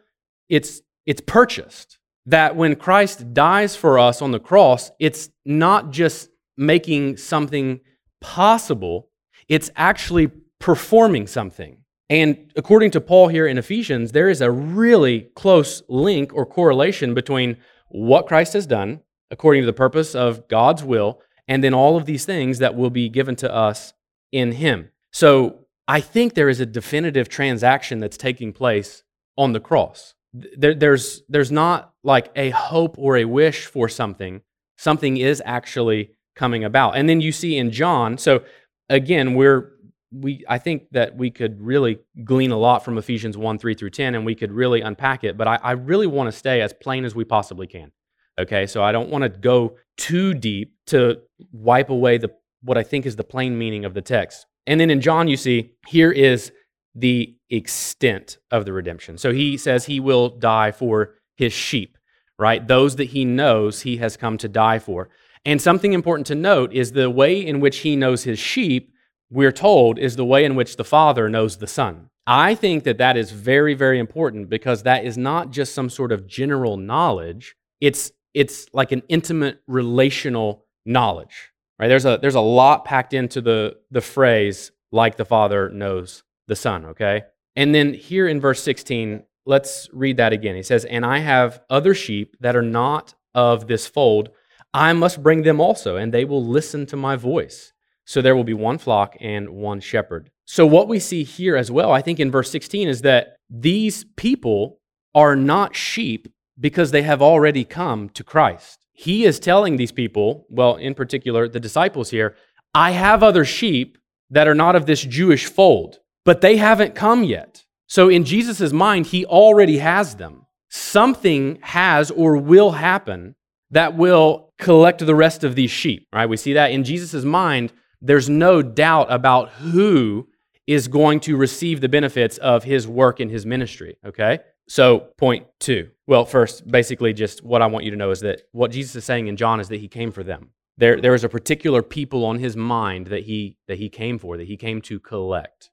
it's, 0.50 0.82
it's 1.06 1.22
purchased. 1.22 2.00
that 2.26 2.56
when 2.56 2.76
Christ 2.76 3.34
dies 3.34 3.76
for 3.76 3.98
us 3.98 4.22
on 4.22 4.32
the 4.32 4.40
cross, 4.40 4.92
it's 5.00 5.30
not 5.46 5.92
just 5.92 6.30
making 6.58 7.18
something 7.18 7.80
possible, 8.20 9.10
it's 9.48 9.72
actually 9.76 10.28
performing 10.60 11.28
something. 11.28 11.81
And 12.12 12.52
according 12.58 12.92
to 12.92 13.00
Paul 13.00 13.30
here 13.30 13.48
in 13.48 13.58
Ephesians, 13.58 14.12
there 14.12 14.28
is 14.28 14.42
a 14.42 14.52
really 14.52 15.30
close 15.34 15.82
link 15.88 16.34
or 16.34 16.46
correlation 16.46 17.14
between 17.14 17.56
what 17.88 18.28
Christ 18.28 18.52
has 18.52 18.68
done, 18.68 19.00
according 19.32 19.62
to 19.62 19.66
the 19.66 19.72
purpose 19.72 20.14
of 20.14 20.46
God's 20.50 20.84
will, 20.84 21.22
and 21.48 21.64
then 21.64 21.74
all 21.74 21.96
of 21.96 22.06
these 22.06 22.26
things 22.26 22.60
that 22.60 22.76
will 22.76 22.90
be 22.90 23.08
given 23.08 23.38
to 23.38 23.54
us 23.54 23.94
in 24.30 24.52
Him. 24.52 24.90
So 25.14 25.60
I 25.88 26.02
think 26.02 26.34
there 26.34 26.50
is 26.50 26.60
a 26.60 26.66
definitive 26.66 27.30
transaction 27.30 28.00
that's 28.00 28.18
taking 28.18 28.52
place 28.52 29.04
on 29.38 29.54
the 29.54 29.62
cross. 29.62 30.14
There, 30.34 30.76
there's, 30.76 31.22
there's 31.30 31.52
not 31.52 31.94
like 32.04 32.30
a 32.36 32.50
hope 32.50 32.98
or 32.98 33.16
a 33.16 33.26
wish 33.26 33.68
for 33.68 33.88
something, 33.88 34.42
something 34.78 35.16
is 35.16 35.42
actually 35.46 36.12
coming 36.36 36.66
about. 36.66 36.98
And 36.98 37.08
then 37.08 37.22
you 37.22 37.32
see 37.32 37.56
in 37.56 37.72
John, 37.72 38.18
so 38.18 38.44
again, 38.90 39.34
we're 39.34 39.72
we 40.12 40.44
I 40.48 40.58
think 40.58 40.90
that 40.92 41.16
we 41.16 41.32
could 41.32 41.62
really 41.62 42.00
glean 42.24 42.52
a 42.52 42.58
lot 42.58 42.84
from 42.84 42.98
Ephesians 42.98 43.38
1, 43.38 43.58
3 43.58 43.74
through 43.74 43.90
10, 43.92 44.16
and 44.16 44.26
we 44.26 44.36
could 44.36 44.52
really 44.52 44.82
unpack 44.82 45.24
it, 45.24 45.38
but 45.38 45.48
I, 45.48 45.56
I 45.64 45.72
really 45.72 46.08
want 46.08 46.28
to 46.28 46.38
stay 46.38 46.62
as 46.62 46.74
plain 46.74 47.06
as 47.06 47.16
we 47.16 47.24
possibly 47.24 47.68
can. 47.68 47.92
Okay, 48.40 48.66
so 48.66 48.84
I 48.84 48.92
don't 48.92 49.10
want 49.10 49.24
to 49.24 49.30
go 49.30 49.78
too 49.98 50.34
deep 50.34 50.74
to 50.88 51.22
wipe 51.52 51.90
away 51.90 52.18
the 52.18 52.32
what 52.62 52.78
I 52.78 52.84
think 52.84 53.06
is 53.06 53.16
the 53.16 53.24
plain 53.24 53.58
meaning 53.58 53.86
of 53.86 53.94
the 53.94 54.02
text. 54.02 54.46
And 54.68 54.80
then 54.80 54.90
in 54.90 55.02
John, 55.02 55.28
you 55.28 55.38
see, 55.38 55.74
here 55.88 56.12
is 56.12 56.52
the 56.94 57.36
extent 57.50 58.38
of 58.52 58.66
the 58.66 58.74
redemption. 58.74 59.18
So 59.18 59.32
he 59.32 59.58
says 59.58 59.86
he 59.86 60.00
will 60.00 60.30
die 60.30 60.72
for 60.72 61.16
his 61.36 61.54
sheep, 61.54 61.98
right? 62.38 62.68
Those 62.68 62.98
that 62.98 63.06
he 63.06 63.26
knows 63.26 63.82
he 63.82 63.98
has 63.98 64.18
come 64.18 64.38
to 64.40 64.48
die 64.48 64.80
for. 64.80 65.10
And 65.46 65.62
something 65.62 65.94
important 65.94 66.28
to 66.28 66.36
note 66.36 66.72
is 66.74 66.92
the 66.92 67.10
way 67.10 67.46
in 67.46 67.60
which 67.60 67.80
he 67.80 67.96
knows 67.96 68.24
his 68.24 68.38
sheep, 68.38 68.91
we're 69.32 69.52
told, 69.52 69.98
is 69.98 70.16
the 70.18 70.26
way 70.26 70.46
in 70.46 70.56
which 70.56 70.76
the 70.76 70.84
Father 70.84 71.30
knows 71.30 71.58
the 71.58 71.68
Son. 71.68 72.10
I 72.28 72.54
think 72.54 72.84
that 72.84 73.00
that 73.00 73.18
is 73.18 73.32
very, 73.32 73.74
very 73.74 73.98
important 73.98 74.50
because 74.50 74.84
that 74.84 75.06
is 75.06 75.18
not 75.18 75.52
just 75.52 75.74
some 75.74 75.90
sort 75.90 76.12
of 76.12 76.28
general 76.28 76.78
knowledge. 76.78 77.56
It's, 77.80 78.12
it's 78.34 78.68
like 78.74 78.92
an 78.92 79.02
intimate 79.10 79.62
relational 79.68 80.66
knowledge. 80.86 81.52
Right? 81.80 81.88
There's 81.88 82.06
a, 82.06 82.20
there's 82.22 82.36
a 82.36 82.42
lot 82.42 82.86
packed 82.86 83.14
into 83.14 83.42
the, 83.42 83.78
the 83.90 84.02
phrase, 84.02 84.72
like 84.92 85.18
the 85.18 85.26
Father 85.26 85.70
knows 85.70 86.24
the 86.48 86.56
Son, 86.56 86.86
okay? 86.88 87.24
And 87.56 87.74
then 87.74 87.94
here 87.94 88.28
in 88.28 88.40
verse 88.40 88.62
16, 88.62 89.24
let's 89.46 89.90
read 89.92 90.18
that 90.18 90.34
again. 90.34 90.56
He 90.56 90.64
says, 90.64 90.86
And 90.86 91.06
I 91.06 91.20
have 91.20 91.62
other 91.70 91.94
sheep 91.94 92.36
that 92.40 92.56
are 92.56 92.62
not 92.62 93.16
of 93.34 93.68
this 93.68 93.88
fold. 93.88 94.30
I 94.74 94.94
must 94.94 95.24
bring 95.24 95.42
them 95.42 95.60
also, 95.60 95.96
and 95.96 96.14
they 96.14 96.26
will 96.26 96.46
listen 96.46 96.86
to 96.88 96.96
my 96.96 97.16
voice. 97.16 97.74
So 98.12 98.22
there 98.22 98.36
will 98.36 98.44
be 98.44 98.54
one 98.54 98.78
flock 98.78 99.16
and 99.20 99.50
one 99.50 99.80
shepherd. 99.80 100.30
So, 100.46 100.66
what 100.66 100.88
we 100.88 101.00
see 101.00 101.24
here 101.24 101.56
as 101.56 101.72
well, 101.72 101.92
I 101.92 102.02
think 102.02 102.20
in 102.20 102.30
verse 102.30 102.52
16, 102.52 102.88
is 102.88 103.02
that 103.02 103.38
these 103.50 104.04
people 104.18 104.80
are 105.16 105.36
not 105.36 105.76
sheep 105.76 106.28
because 106.60 106.92
they 106.92 107.04
have 107.04 107.22
already 107.22 107.64
come 107.64 108.10
to 108.10 108.24
Christ 108.24 108.82
he 109.02 109.26
is 109.26 109.40
telling 109.40 109.78
these 109.78 109.92
people, 109.92 110.46
well, 110.48 110.76
in 110.76 110.94
particular, 110.94 111.48
the 111.48 111.60
disciples 111.60 112.12
here, 112.12 112.36
I 112.76 112.92
have 112.92 113.24
other 113.24 113.44
sheep 113.44 113.98
that 114.30 114.48
are 114.48 114.54
not 114.54 114.76
of 114.76 114.86
this 114.86 115.02
Jewish 115.02 115.48
fold, 115.48 115.98
but 116.24 116.42
they 116.42 116.58
haven't 116.58 116.94
come 116.94 117.24
yet. 117.24 117.66
So 117.88 118.10
in 118.10 118.26
Jesus' 118.26 118.72
mind, 118.72 119.08
he 119.08 119.26
already 119.26 119.80
has 119.80 120.18
them. 120.18 120.46
Something 120.70 121.58
has 121.62 122.12
or 122.12 122.38
will 122.38 122.74
happen 122.74 123.34
that 123.72 123.98
will 123.98 124.52
collect 124.60 125.04
the 125.04 125.16
rest 125.16 125.44
of 125.44 125.56
these 125.56 125.72
sheep, 125.72 126.08
right? 126.14 126.30
We 126.30 126.38
see 126.38 126.54
that 126.54 126.70
in 126.70 126.84
Jesus' 126.84 127.24
mind, 127.24 127.74
there's 128.02 128.30
no 128.30 128.62
doubt 128.62 129.12
about 129.12 129.50
who 129.50 130.28
is 130.68 130.88
going 130.88 131.20
to 131.22 131.38
receive 131.38 131.82
the 131.82 131.90
benefits 131.90 132.38
of 132.38 132.64
his 132.64 132.88
work 132.88 133.20
in 133.20 133.30
his 133.30 133.46
ministry, 133.46 133.98
okay? 134.06 134.40
So, 134.68 135.08
point 135.18 135.48
two. 135.60 135.90
Well, 136.08 136.26
first, 136.26 136.66
basically, 136.68 137.14
just 137.14 137.44
what 137.44 137.62
I 137.62 137.68
want 137.68 137.84
you 137.84 137.92
to 137.92 137.98
know 137.98 138.12
is 138.12 138.22
that 138.22 138.44
what 138.52 138.72
Jesus 138.72 138.96
is 138.96 139.06
saying 139.06 139.28
in 139.28 139.36
John 139.36 139.60
is 139.60 139.68
that 139.70 139.82
he 139.82 139.88
came 139.88 140.12
for 140.12 140.24
them. 140.24 140.52
There, 140.78 141.00
there 141.02 141.14
is 141.14 141.24
a 141.24 141.30
particular 141.30 141.82
people 141.82 142.26
on 142.26 142.40
his 142.40 142.56
mind 142.56 143.08
that 143.08 143.24
he, 143.24 143.58
that 143.68 143.78
he 143.80 143.90
came 143.90 144.18
for, 144.18 144.38
that 144.38 144.48
he 144.48 144.56
came 144.58 144.82
to 144.84 145.00
collect. 145.00 145.70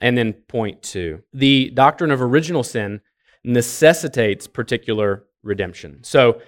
And 0.00 0.16
then, 0.16 0.32
point 0.32 0.82
two 0.82 1.22
the 1.32 1.70
doctrine 1.74 2.10
of 2.10 2.22
original 2.22 2.62
sin 2.62 3.02
necessitates 3.44 4.46
particular 4.46 5.24
redemption. 5.42 5.98
So, 6.02 6.40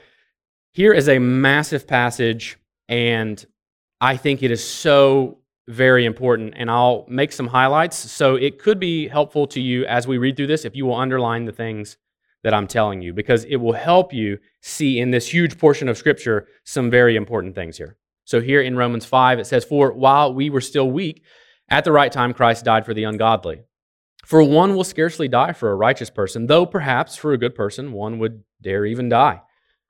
here 0.72 0.92
is 0.92 1.08
a 1.08 1.18
massive 1.18 1.86
passage, 1.86 2.56
and 2.88 3.44
I 4.00 4.16
think 4.16 4.42
it 4.42 4.50
is 4.50 4.66
so 4.66 5.38
very 5.66 6.04
important, 6.04 6.54
and 6.56 6.70
I'll 6.70 7.06
make 7.08 7.32
some 7.32 7.46
highlights. 7.46 7.96
So 7.96 8.36
it 8.36 8.58
could 8.58 8.78
be 8.78 9.08
helpful 9.08 9.46
to 9.48 9.60
you 9.60 9.86
as 9.86 10.06
we 10.06 10.18
read 10.18 10.36
through 10.36 10.48
this 10.48 10.64
if 10.64 10.76
you 10.76 10.86
will 10.86 10.96
underline 10.96 11.44
the 11.46 11.52
things 11.52 11.96
that 12.42 12.52
I'm 12.52 12.66
telling 12.66 13.00
you, 13.00 13.14
because 13.14 13.44
it 13.44 13.56
will 13.56 13.72
help 13.72 14.12
you 14.12 14.38
see 14.60 15.00
in 15.00 15.10
this 15.10 15.32
huge 15.32 15.58
portion 15.58 15.88
of 15.88 15.96
Scripture 15.96 16.46
some 16.64 16.90
very 16.90 17.16
important 17.16 17.54
things 17.54 17.78
here. 17.78 17.96
So 18.26 18.40
here 18.40 18.60
in 18.60 18.76
Romans 18.76 19.06
5, 19.06 19.38
it 19.38 19.46
says, 19.46 19.64
For 19.64 19.92
while 19.92 20.32
we 20.34 20.50
were 20.50 20.60
still 20.60 20.90
weak, 20.90 21.22
at 21.70 21.84
the 21.84 21.92
right 21.92 22.12
time 22.12 22.34
Christ 22.34 22.64
died 22.64 22.84
for 22.84 22.92
the 22.92 23.04
ungodly. 23.04 23.62
For 24.26 24.42
one 24.42 24.74
will 24.74 24.84
scarcely 24.84 25.28
die 25.28 25.52
for 25.52 25.70
a 25.70 25.76
righteous 25.76 26.10
person, 26.10 26.46
though 26.46 26.66
perhaps 26.66 27.16
for 27.16 27.32
a 27.32 27.38
good 27.38 27.54
person 27.54 27.92
one 27.92 28.18
would 28.18 28.42
dare 28.60 28.86
even 28.86 29.08
die. 29.08 29.42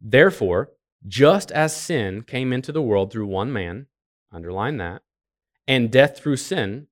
Therefore, 0.00 0.70
just 1.06 1.50
as 1.52 1.74
sin 1.76 2.22
came 2.22 2.52
into 2.52 2.72
the 2.72 2.82
world 2.82 3.12
through 3.12 3.26
one 3.26 3.52
man, 3.52 3.86
Underline 4.32 4.76
that. 4.78 5.02
And 5.66 5.90
death 5.90 6.18
through 6.18 6.36
sin. 6.36 6.86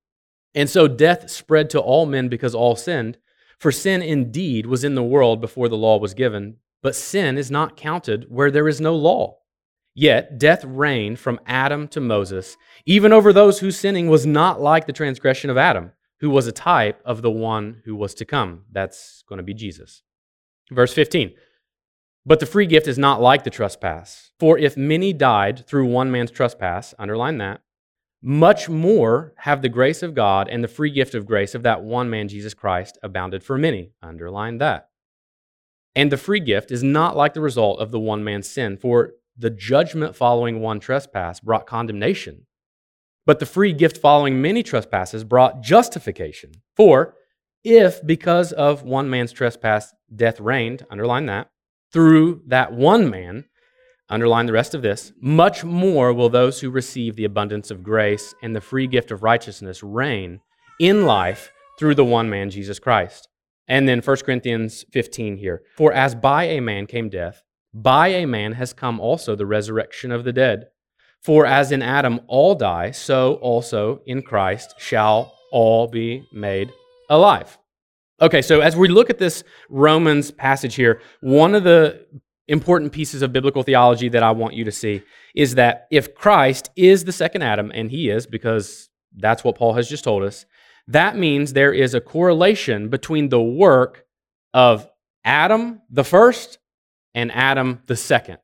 And 0.55 0.69
so 0.69 0.87
death 0.87 1.29
spread 1.29 1.69
to 1.71 1.79
all 1.79 2.05
men 2.05 2.29
because 2.29 2.55
all 2.55 2.75
sinned. 2.75 3.17
For 3.59 3.71
sin 3.71 4.01
indeed 4.01 4.65
was 4.65 4.83
in 4.83 4.95
the 4.95 5.03
world 5.03 5.41
before 5.41 5.67
the 5.67 5.77
law 5.77 5.97
was 5.97 6.13
given, 6.13 6.57
but 6.83 6.95
sin 6.95 7.37
is 7.37 7.49
not 7.49 7.75
counted 7.75 8.25
where 8.29 8.51
there 8.51 8.67
is 8.67 8.79
no 8.79 8.95
law. 8.95 9.39
Yet 9.95 10.37
death 10.37 10.63
reigned 10.63 11.17
from 11.17 11.39
Adam 11.47 11.87
to 11.89 11.99
Moses, 11.99 12.55
even 12.85 13.11
over 13.11 13.33
those 13.33 13.59
whose 13.59 13.79
sinning 13.79 14.09
was 14.09 14.27
not 14.27 14.61
like 14.61 14.85
the 14.85 14.93
transgression 14.93 15.49
of 15.49 15.57
Adam, 15.57 15.91
who 16.19 16.29
was 16.29 16.45
a 16.45 16.51
type 16.51 17.01
of 17.03 17.23
the 17.23 17.31
one 17.31 17.81
who 17.85 17.95
was 17.95 18.13
to 18.15 18.25
come. 18.25 18.65
That's 18.71 19.23
going 19.27 19.37
to 19.37 19.43
be 19.43 19.55
Jesus. 19.55 20.03
Verse 20.69 20.93
15 20.93 21.33
but 22.27 22.41
the 22.41 22.45
free 22.45 22.65
gift 22.65 22.89
is 22.89 22.97
not 22.97 23.21
like 23.21 23.45
the 23.45 23.49
trespass. 23.49 24.31
For 24.37 24.57
if 24.57 24.75
many 24.75 25.13
died 25.13 25.65
through 25.65 25.85
one 25.85 26.11
man's 26.11 26.29
trespass, 26.29 26.93
underline 26.99 27.37
that, 27.37 27.61
much 28.21 28.67
more 28.67 29.33
have 29.37 29.61
the 29.61 29.69
grace 29.69 30.03
of 30.03 30.13
God 30.13 30.49
and 30.49 30.61
the 30.61 30.67
free 30.67 30.91
gift 30.91 31.15
of 31.15 31.25
grace 31.25 31.55
of 31.55 31.63
that 31.63 31.83
one 31.83 32.09
man, 32.09 32.27
Jesus 32.27 32.53
Christ, 32.53 32.97
abounded 33.01 33.45
for 33.45 33.57
many. 33.57 33.91
Underline 34.03 34.57
that. 34.57 34.89
And 35.95 36.11
the 36.11 36.17
free 36.17 36.41
gift 36.41 36.69
is 36.69 36.83
not 36.83 37.15
like 37.15 37.33
the 37.33 37.39
result 37.39 37.79
of 37.79 37.91
the 37.91 37.99
one 37.99 38.25
man's 38.25 38.49
sin, 38.49 38.75
for 38.75 39.13
the 39.37 39.49
judgment 39.49 40.13
following 40.13 40.59
one 40.59 40.81
trespass 40.81 41.39
brought 41.39 41.65
condemnation. 41.65 42.45
But 43.25 43.39
the 43.39 43.45
free 43.45 43.71
gift 43.71 43.97
following 43.97 44.41
many 44.41 44.63
trespasses 44.63 45.23
brought 45.23 45.61
justification. 45.61 46.51
For 46.75 47.15
if, 47.63 48.05
because 48.05 48.51
of 48.51 48.83
one 48.83 49.09
man's 49.09 49.31
trespass, 49.31 49.93
death 50.13 50.41
reigned, 50.41 50.85
underline 50.89 51.27
that, 51.27 51.51
through 51.97 52.39
that 52.45 52.71
one 52.71 53.09
man, 53.09 53.43
underline 54.07 54.45
the 54.45 54.53
rest 54.53 54.75
of 54.75 54.83
this, 54.83 55.13
much 55.19 55.63
more 55.63 56.13
will 56.13 56.29
those 56.29 56.59
who 56.59 56.69
receive 56.69 57.15
the 57.15 57.25
abundance 57.25 57.71
of 57.71 57.81
grace 57.81 58.35
and 58.43 58.55
the 58.55 58.61
free 58.61 58.85
gift 58.85 59.09
of 59.09 59.23
righteousness 59.23 59.81
reign 59.81 60.39
in 60.79 61.07
life 61.07 61.51
through 61.79 61.95
the 61.95 62.05
one 62.05 62.29
man, 62.29 62.51
Jesus 62.51 62.77
Christ. 62.77 63.29
And 63.67 63.89
then 63.89 64.01
1 64.01 64.17
Corinthians 64.17 64.85
15 64.93 65.37
here. 65.37 65.63
For 65.75 65.91
as 65.91 66.13
by 66.13 66.43
a 66.43 66.59
man 66.59 66.85
came 66.85 67.09
death, 67.09 67.41
by 67.73 68.09
a 68.09 68.27
man 68.27 68.51
has 68.51 68.73
come 68.73 68.99
also 68.99 69.35
the 69.35 69.47
resurrection 69.47 70.11
of 70.11 70.23
the 70.23 70.31
dead. 70.31 70.67
For 71.23 71.47
as 71.47 71.71
in 71.71 71.81
Adam 71.81 72.19
all 72.27 72.53
die, 72.53 72.91
so 72.91 73.39
also 73.41 74.01
in 74.05 74.21
Christ 74.21 74.75
shall 74.77 75.33
all 75.51 75.87
be 75.87 76.27
made 76.31 76.71
alive. 77.09 77.57
Okay, 78.19 78.41
so 78.41 78.61
as 78.61 78.75
we 78.75 78.87
look 78.87 79.09
at 79.09 79.19
this 79.19 79.43
Romans 79.69 80.31
passage 80.31 80.73
here, 80.73 81.01
one 81.21 81.53
of 81.53 81.63
the 81.63 82.05
important 82.47 82.91
pieces 82.91 83.21
of 83.21 83.31
biblical 83.31 83.61
theology 83.61 84.09
that 84.09 84.23
I 84.23 84.31
want 84.31 84.55
you 84.55 84.63
to 84.63 84.71
see 84.71 85.03
is 85.35 85.55
that 85.55 85.87
if 85.91 86.15
Christ 86.15 86.71
is 86.75 87.05
the 87.05 87.11
second 87.11 87.43
Adam, 87.43 87.71
and 87.73 87.91
he 87.91 88.09
is 88.09 88.25
because 88.25 88.89
that's 89.15 89.43
what 89.43 89.55
Paul 89.55 89.73
has 89.73 89.87
just 89.87 90.03
told 90.03 90.23
us, 90.23 90.45
that 90.87 91.15
means 91.15 91.53
there 91.53 91.73
is 91.73 91.93
a 91.93 92.01
correlation 92.01 92.89
between 92.89 93.29
the 93.29 93.41
work 93.41 94.05
of 94.53 94.89
Adam 95.23 95.81
the 95.89 96.05
first 96.05 96.57
and 97.13 97.31
Adam 97.33 97.81
the 97.87 97.95
second. 97.95 98.39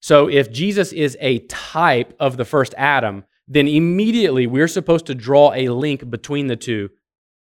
So 0.00 0.28
if 0.28 0.50
Jesus 0.50 0.92
is 0.92 1.16
a 1.20 1.40
type 1.40 2.16
of 2.18 2.36
the 2.36 2.44
first 2.44 2.74
Adam, 2.76 3.24
then 3.46 3.68
immediately 3.68 4.46
we're 4.46 4.68
supposed 4.68 5.06
to 5.06 5.14
draw 5.14 5.52
a 5.52 5.68
link 5.68 6.08
between 6.08 6.46
the 6.46 6.56
two 6.56 6.90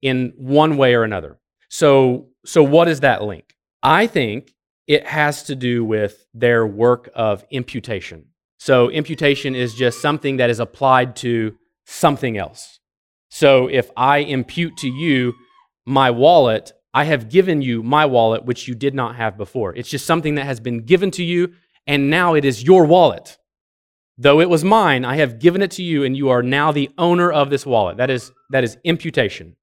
in 0.01 0.33
one 0.37 0.77
way 0.77 0.93
or 0.93 1.03
another. 1.03 1.39
So, 1.69 2.29
so 2.45 2.63
what 2.63 2.87
is 2.87 3.01
that 3.01 3.23
link? 3.23 3.55
I 3.83 4.07
think 4.07 4.53
it 4.87 5.05
has 5.05 5.43
to 5.43 5.55
do 5.55 5.83
with 5.83 6.25
their 6.33 6.65
work 6.65 7.09
of 7.13 7.45
imputation. 7.51 8.27
So, 8.59 8.89
imputation 8.89 9.53
is 9.53 9.75
just 9.75 10.01
something 10.01 10.37
that 10.37 10.49
is 10.49 10.59
applied 10.59 11.15
to 11.17 11.55
something 11.85 12.37
else. 12.37 12.79
So, 13.29 13.67
if 13.67 13.91
I 13.95 14.19
impute 14.19 14.77
to 14.77 14.87
you 14.87 15.33
my 15.85 16.09
wallet, 16.09 16.71
I 16.93 17.03
have 17.03 17.29
given 17.29 17.61
you 17.61 17.83
my 17.83 18.05
wallet, 18.05 18.45
which 18.45 18.67
you 18.67 18.73
did 18.73 18.95
not 18.95 19.15
have 19.15 19.37
before. 19.37 19.75
It's 19.75 19.89
just 19.89 20.05
something 20.05 20.35
that 20.35 20.45
has 20.45 20.59
been 20.59 20.85
given 20.85 21.11
to 21.11 21.23
you, 21.23 21.53
and 21.85 22.09
now 22.09 22.33
it 22.33 22.45
is 22.45 22.63
your 22.63 22.85
wallet. 22.85 23.37
Though 24.17 24.41
it 24.41 24.49
was 24.49 24.63
mine, 24.63 25.05
I 25.05 25.17
have 25.17 25.37
given 25.37 25.61
it 25.61 25.71
to 25.71 25.83
you, 25.83 26.03
and 26.03 26.17
you 26.17 26.29
are 26.29 26.41
now 26.41 26.71
the 26.71 26.89
owner 26.97 27.31
of 27.31 27.51
this 27.51 27.65
wallet. 27.65 27.97
That 27.97 28.09
is, 28.09 28.31
that 28.49 28.63
is 28.63 28.77
imputation. 28.83 29.55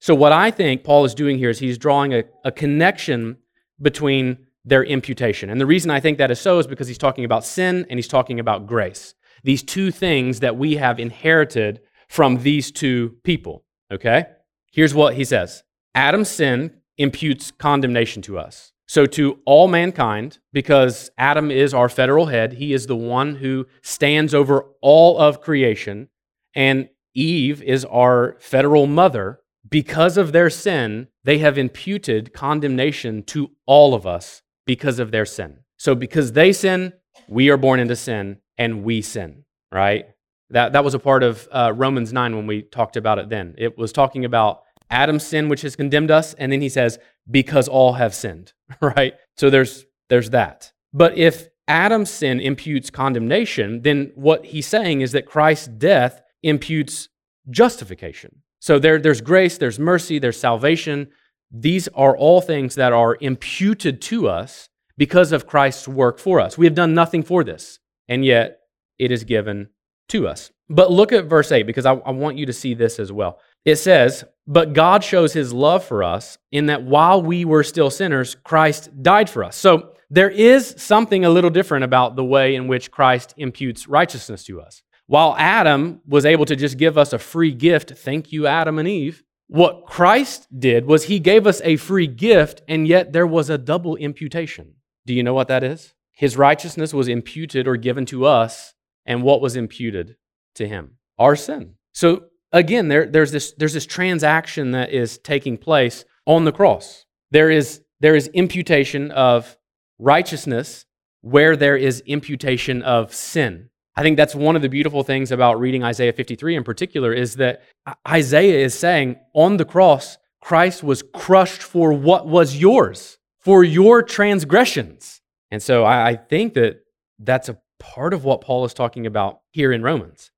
So, 0.00 0.14
what 0.14 0.32
I 0.32 0.50
think 0.50 0.84
Paul 0.84 1.04
is 1.04 1.14
doing 1.14 1.38
here 1.38 1.50
is 1.50 1.58
he's 1.58 1.78
drawing 1.78 2.14
a, 2.14 2.24
a 2.44 2.52
connection 2.52 3.36
between 3.80 4.38
their 4.64 4.84
imputation. 4.84 5.50
And 5.50 5.60
the 5.60 5.66
reason 5.66 5.90
I 5.90 6.00
think 6.00 6.18
that 6.18 6.30
is 6.30 6.40
so 6.40 6.58
is 6.58 6.66
because 6.66 6.88
he's 6.88 6.98
talking 6.98 7.24
about 7.24 7.44
sin 7.44 7.86
and 7.88 7.98
he's 7.98 8.08
talking 8.08 8.38
about 8.38 8.66
grace. 8.66 9.14
These 9.44 9.62
two 9.62 9.90
things 9.90 10.40
that 10.40 10.56
we 10.56 10.76
have 10.76 11.00
inherited 11.00 11.80
from 12.08 12.42
these 12.42 12.70
two 12.70 13.16
people. 13.24 13.64
Okay? 13.90 14.26
Here's 14.70 14.94
what 14.94 15.14
he 15.14 15.24
says 15.24 15.62
Adam's 15.94 16.28
sin 16.28 16.74
imputes 16.96 17.50
condemnation 17.50 18.22
to 18.22 18.38
us. 18.38 18.72
So, 18.86 19.04
to 19.06 19.38
all 19.44 19.68
mankind, 19.68 20.38
because 20.52 21.10
Adam 21.18 21.50
is 21.50 21.74
our 21.74 21.88
federal 21.88 22.26
head, 22.26 22.54
he 22.54 22.72
is 22.72 22.86
the 22.86 22.96
one 22.96 23.36
who 23.36 23.66
stands 23.82 24.34
over 24.34 24.64
all 24.80 25.18
of 25.18 25.42
creation, 25.42 26.08
and 26.54 26.88
Eve 27.14 27.62
is 27.62 27.84
our 27.84 28.36
federal 28.40 28.86
mother. 28.86 29.40
Because 29.68 30.16
of 30.16 30.32
their 30.32 30.50
sin, 30.50 31.08
they 31.24 31.38
have 31.38 31.58
imputed 31.58 32.32
condemnation 32.32 33.22
to 33.24 33.50
all 33.66 33.94
of 33.94 34.06
us 34.06 34.42
because 34.66 34.98
of 34.98 35.10
their 35.10 35.26
sin. 35.26 35.60
So, 35.78 35.94
because 35.94 36.32
they 36.32 36.52
sin, 36.52 36.92
we 37.28 37.50
are 37.50 37.56
born 37.56 37.80
into 37.80 37.96
sin 37.96 38.38
and 38.56 38.82
we 38.82 39.02
sin, 39.02 39.44
right? 39.72 40.06
That, 40.50 40.72
that 40.72 40.84
was 40.84 40.94
a 40.94 40.98
part 40.98 41.22
of 41.22 41.46
uh, 41.52 41.72
Romans 41.74 42.12
9 42.12 42.36
when 42.36 42.46
we 42.46 42.62
talked 42.62 42.96
about 42.96 43.18
it 43.18 43.28
then. 43.28 43.54
It 43.58 43.76
was 43.76 43.92
talking 43.92 44.24
about 44.24 44.62
Adam's 44.90 45.26
sin, 45.26 45.48
which 45.48 45.62
has 45.62 45.76
condemned 45.76 46.10
us, 46.10 46.34
and 46.34 46.50
then 46.50 46.62
he 46.62 46.68
says, 46.68 46.98
because 47.30 47.68
all 47.68 47.94
have 47.94 48.14
sinned, 48.14 48.52
right? 48.80 49.14
So 49.36 49.50
there's, 49.50 49.84
there's 50.08 50.30
that. 50.30 50.72
But 50.92 51.16
if 51.18 51.48
Adam's 51.66 52.10
sin 52.10 52.40
imputes 52.40 52.88
condemnation, 52.90 53.82
then 53.82 54.12
what 54.14 54.46
he's 54.46 54.66
saying 54.66 55.02
is 55.02 55.12
that 55.12 55.26
Christ's 55.26 55.68
death 55.68 56.22
imputes 56.42 57.10
justification. 57.50 58.42
So 58.60 58.78
there, 58.78 58.98
there's 58.98 59.20
grace, 59.20 59.58
there's 59.58 59.78
mercy, 59.78 60.18
there's 60.18 60.38
salvation. 60.38 61.08
These 61.50 61.88
are 61.88 62.16
all 62.16 62.40
things 62.40 62.74
that 62.74 62.92
are 62.92 63.16
imputed 63.20 64.02
to 64.02 64.28
us 64.28 64.68
because 64.96 65.32
of 65.32 65.46
Christ's 65.46 65.88
work 65.88 66.18
for 66.18 66.40
us. 66.40 66.58
We 66.58 66.66
have 66.66 66.74
done 66.74 66.94
nothing 66.94 67.22
for 67.22 67.44
this, 67.44 67.78
and 68.08 68.24
yet 68.24 68.60
it 68.98 69.10
is 69.12 69.24
given 69.24 69.68
to 70.08 70.26
us. 70.26 70.50
But 70.68 70.90
look 70.90 71.12
at 71.12 71.26
verse 71.26 71.50
8 71.50 71.62
because 71.62 71.86
I, 71.86 71.94
I, 71.94 72.10
want 72.10 72.36
you 72.36 72.46
to 72.46 72.52
see 72.52 72.74
this 72.74 72.98
as 72.98 73.10
well. 73.10 73.38
It 73.64 73.76
says, 73.76 74.24
But 74.46 74.74
God 74.74 75.02
shows 75.02 75.32
his 75.32 75.52
love 75.52 75.84
for 75.84 76.02
us 76.02 76.36
in 76.52 76.66
that 76.66 76.82
while 76.82 77.22
we 77.22 77.44
were 77.44 77.64
still 77.64 77.90
sinners, 77.90 78.36
Christ 78.44 78.90
died 79.02 79.30
for 79.30 79.44
us. 79.44 79.56
So 79.56 79.94
there 80.10 80.30
is 80.30 80.74
something 80.76 81.24
a 81.24 81.30
little 81.30 81.50
different 81.50 81.84
about 81.84 82.16
the 82.16 82.24
way 82.24 82.54
in 82.54 82.66
which 82.66 82.90
Christ 82.90 83.34
imputes 83.36 83.88
righteousness 83.88 84.44
to 84.44 84.60
us. 84.60 84.82
While 85.08 85.34
Adam 85.38 86.02
was 86.06 86.26
able 86.26 86.44
to 86.44 86.54
just 86.54 86.76
give 86.76 86.98
us 86.98 87.14
a 87.14 87.18
free 87.18 87.50
gift, 87.50 87.92
thank 87.96 88.30
you, 88.30 88.46
Adam 88.46 88.78
and 88.78 88.86
Eve, 88.86 89.24
what 89.46 89.86
Christ 89.86 90.46
did 90.56 90.84
was 90.84 91.04
he 91.04 91.18
gave 91.18 91.46
us 91.46 91.62
a 91.64 91.76
free 91.76 92.06
gift, 92.06 92.60
and 92.68 92.86
yet 92.86 93.14
there 93.14 93.26
was 93.26 93.48
a 93.48 93.56
double 93.56 93.96
imputation. 93.96 94.74
Do 95.06 95.14
you 95.14 95.22
know 95.22 95.32
what 95.32 95.48
that 95.48 95.64
is? 95.64 95.94
His 96.12 96.36
righteousness 96.36 96.92
was 96.92 97.08
imputed 97.08 97.66
or 97.66 97.78
given 97.78 98.04
to 98.06 98.26
us, 98.26 98.74
and 99.06 99.22
what 99.22 99.40
was 99.40 99.56
imputed 99.56 100.16
to 100.56 100.68
him? 100.68 100.98
Our 101.18 101.36
sin. 101.36 101.76
So 101.92 102.24
again, 102.52 102.88
there, 102.88 103.06
there's, 103.06 103.32
this, 103.32 103.52
there's 103.52 103.72
this 103.72 103.86
transaction 103.86 104.72
that 104.72 104.90
is 104.90 105.16
taking 105.16 105.56
place 105.56 106.04
on 106.26 106.44
the 106.44 106.52
cross. 106.52 107.06
There 107.30 107.50
is, 107.50 107.80
there 108.00 108.14
is 108.14 108.28
imputation 108.34 109.10
of 109.10 109.56
righteousness 109.98 110.84
where 111.22 111.56
there 111.56 111.78
is 111.78 112.02
imputation 112.04 112.82
of 112.82 113.14
sin. 113.14 113.67
I 113.98 114.02
think 114.02 114.16
that's 114.16 114.36
one 114.36 114.54
of 114.54 114.62
the 114.62 114.68
beautiful 114.68 115.02
things 115.02 115.32
about 115.32 115.58
reading 115.58 115.82
Isaiah 115.82 116.12
53 116.12 116.54
in 116.54 116.62
particular 116.62 117.12
is 117.12 117.34
that 117.34 117.62
Isaiah 118.06 118.64
is 118.64 118.78
saying 118.78 119.16
on 119.34 119.56
the 119.56 119.64
cross, 119.64 120.18
Christ 120.40 120.84
was 120.84 121.02
crushed 121.02 121.64
for 121.64 121.92
what 121.92 122.28
was 122.28 122.56
yours, 122.56 123.18
for 123.40 123.64
your 123.64 124.04
transgressions. 124.04 125.20
And 125.50 125.60
so 125.60 125.82
I, 125.82 126.10
I 126.10 126.14
think 126.14 126.54
that 126.54 126.84
that's 127.18 127.48
a 127.48 127.58
part 127.80 128.14
of 128.14 128.22
what 128.22 128.40
Paul 128.40 128.64
is 128.64 128.72
talking 128.72 129.04
about 129.04 129.40
here 129.50 129.72
in 129.72 129.82
Romans. 129.82 130.30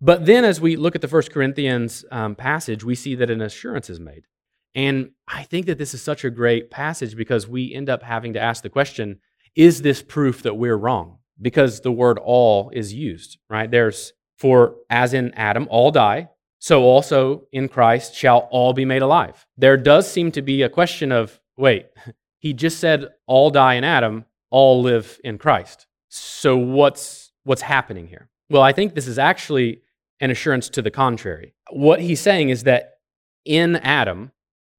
But 0.00 0.24
then 0.24 0.46
as 0.46 0.58
we 0.58 0.76
look 0.76 0.94
at 0.94 1.02
the 1.02 1.06
First 1.06 1.32
Corinthians 1.32 2.06
um, 2.10 2.34
passage, 2.34 2.82
we 2.82 2.94
see 2.94 3.14
that 3.16 3.28
an 3.28 3.42
assurance 3.42 3.90
is 3.90 4.00
made. 4.00 4.22
And 4.74 5.10
I 5.28 5.42
think 5.42 5.66
that 5.66 5.76
this 5.76 5.92
is 5.92 6.00
such 6.00 6.24
a 6.24 6.30
great 6.30 6.70
passage 6.70 7.14
because 7.14 7.46
we 7.46 7.74
end 7.74 7.90
up 7.90 8.04
having 8.04 8.32
to 8.32 8.40
ask 8.40 8.62
the 8.62 8.70
question 8.70 9.20
is 9.54 9.82
this 9.82 10.00
proof 10.00 10.42
that 10.44 10.54
we're 10.54 10.78
wrong? 10.78 11.18
Because 11.42 11.80
the 11.80 11.92
word 11.92 12.18
all 12.18 12.70
is 12.72 12.94
used, 12.94 13.38
right? 13.50 13.70
There's 13.70 14.12
for 14.38 14.76
as 14.88 15.14
in 15.14 15.32
Adam, 15.34 15.68
all 15.70 15.90
die, 15.90 16.30
so 16.58 16.82
also 16.82 17.46
in 17.52 17.68
Christ 17.68 18.14
shall 18.14 18.48
all 18.50 18.72
be 18.72 18.84
made 18.84 19.02
alive. 19.02 19.46
There 19.56 19.76
does 19.76 20.10
seem 20.10 20.32
to 20.32 20.42
be 20.42 20.62
a 20.62 20.68
question 20.68 21.12
of 21.12 21.40
wait, 21.56 21.86
he 22.38 22.52
just 22.52 22.78
said 22.78 23.08
all 23.26 23.50
die 23.50 23.74
in 23.74 23.84
Adam, 23.84 24.24
all 24.50 24.82
live 24.82 25.20
in 25.24 25.38
Christ. 25.38 25.86
So 26.08 26.56
what's 26.56 27.32
what's 27.44 27.62
happening 27.62 28.06
here? 28.06 28.28
Well, 28.50 28.62
I 28.62 28.72
think 28.72 28.94
this 28.94 29.06
is 29.06 29.18
actually 29.18 29.82
an 30.20 30.30
assurance 30.30 30.68
to 30.70 30.82
the 30.82 30.90
contrary. 30.90 31.54
What 31.70 32.00
he's 32.00 32.20
saying 32.20 32.50
is 32.50 32.64
that 32.64 32.98
in 33.44 33.76
Adam, 33.76 34.30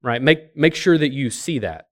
right? 0.02 0.21
Make 0.21 0.56
make 0.56 0.76
sure 0.76 0.97
that 0.97 1.12
you 1.12 1.30
see 1.30 1.60
that. 1.60 1.88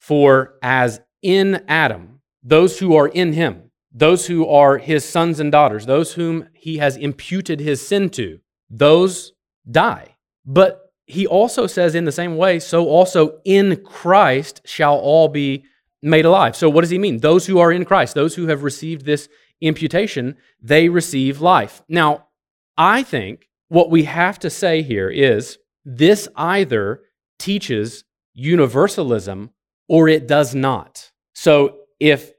For 0.00 0.54
as 0.62 1.00
in 1.22 1.62
Adam, 1.68 2.20
those 2.42 2.78
who 2.80 2.96
are 2.96 3.08
in 3.08 3.32
him, 3.32 3.70
those 3.92 4.26
who 4.26 4.46
are 4.46 4.78
his 4.78 5.04
sons 5.04 5.38
and 5.40 5.52
daughters, 5.52 5.86
those 5.86 6.14
whom 6.14 6.48
he 6.54 6.78
has 6.78 6.96
imputed 6.96 7.60
his 7.60 7.86
sin 7.86 8.08
to, 8.10 8.40
those 8.70 9.32
die. 9.70 10.16
But 10.46 10.92
he 11.06 11.26
also 11.26 11.66
says 11.66 11.94
in 11.94 12.04
the 12.04 12.12
same 12.12 12.36
way, 12.36 12.58
so 12.58 12.88
also 12.88 13.40
in 13.44 13.82
Christ 13.84 14.62
shall 14.64 14.96
all 14.96 15.28
be 15.28 15.64
made 16.02 16.24
alive. 16.24 16.56
So 16.56 16.70
what 16.70 16.80
does 16.80 16.90
he 16.90 16.98
mean? 16.98 17.18
Those 17.18 17.46
who 17.46 17.58
are 17.58 17.70
in 17.70 17.84
Christ, 17.84 18.14
those 18.14 18.34
who 18.34 18.46
have 18.46 18.62
received 18.62 19.04
this 19.04 19.28
imputation, 19.60 20.36
they 20.60 20.88
receive 20.88 21.40
life. 21.40 21.82
Now, 21.88 22.28
I 22.76 23.02
think 23.02 23.48
what 23.68 23.90
we 23.90 24.04
have 24.04 24.38
to 24.40 24.50
say 24.50 24.82
here 24.82 25.08
is 25.10 25.58
this 25.84 26.28
either 26.36 27.02
teaches 27.38 28.04
universalism 28.34 29.50
or 29.88 30.08
it 30.08 30.26
does 30.26 30.54
not. 30.54 31.10
So 31.34 31.78
if 32.00 32.32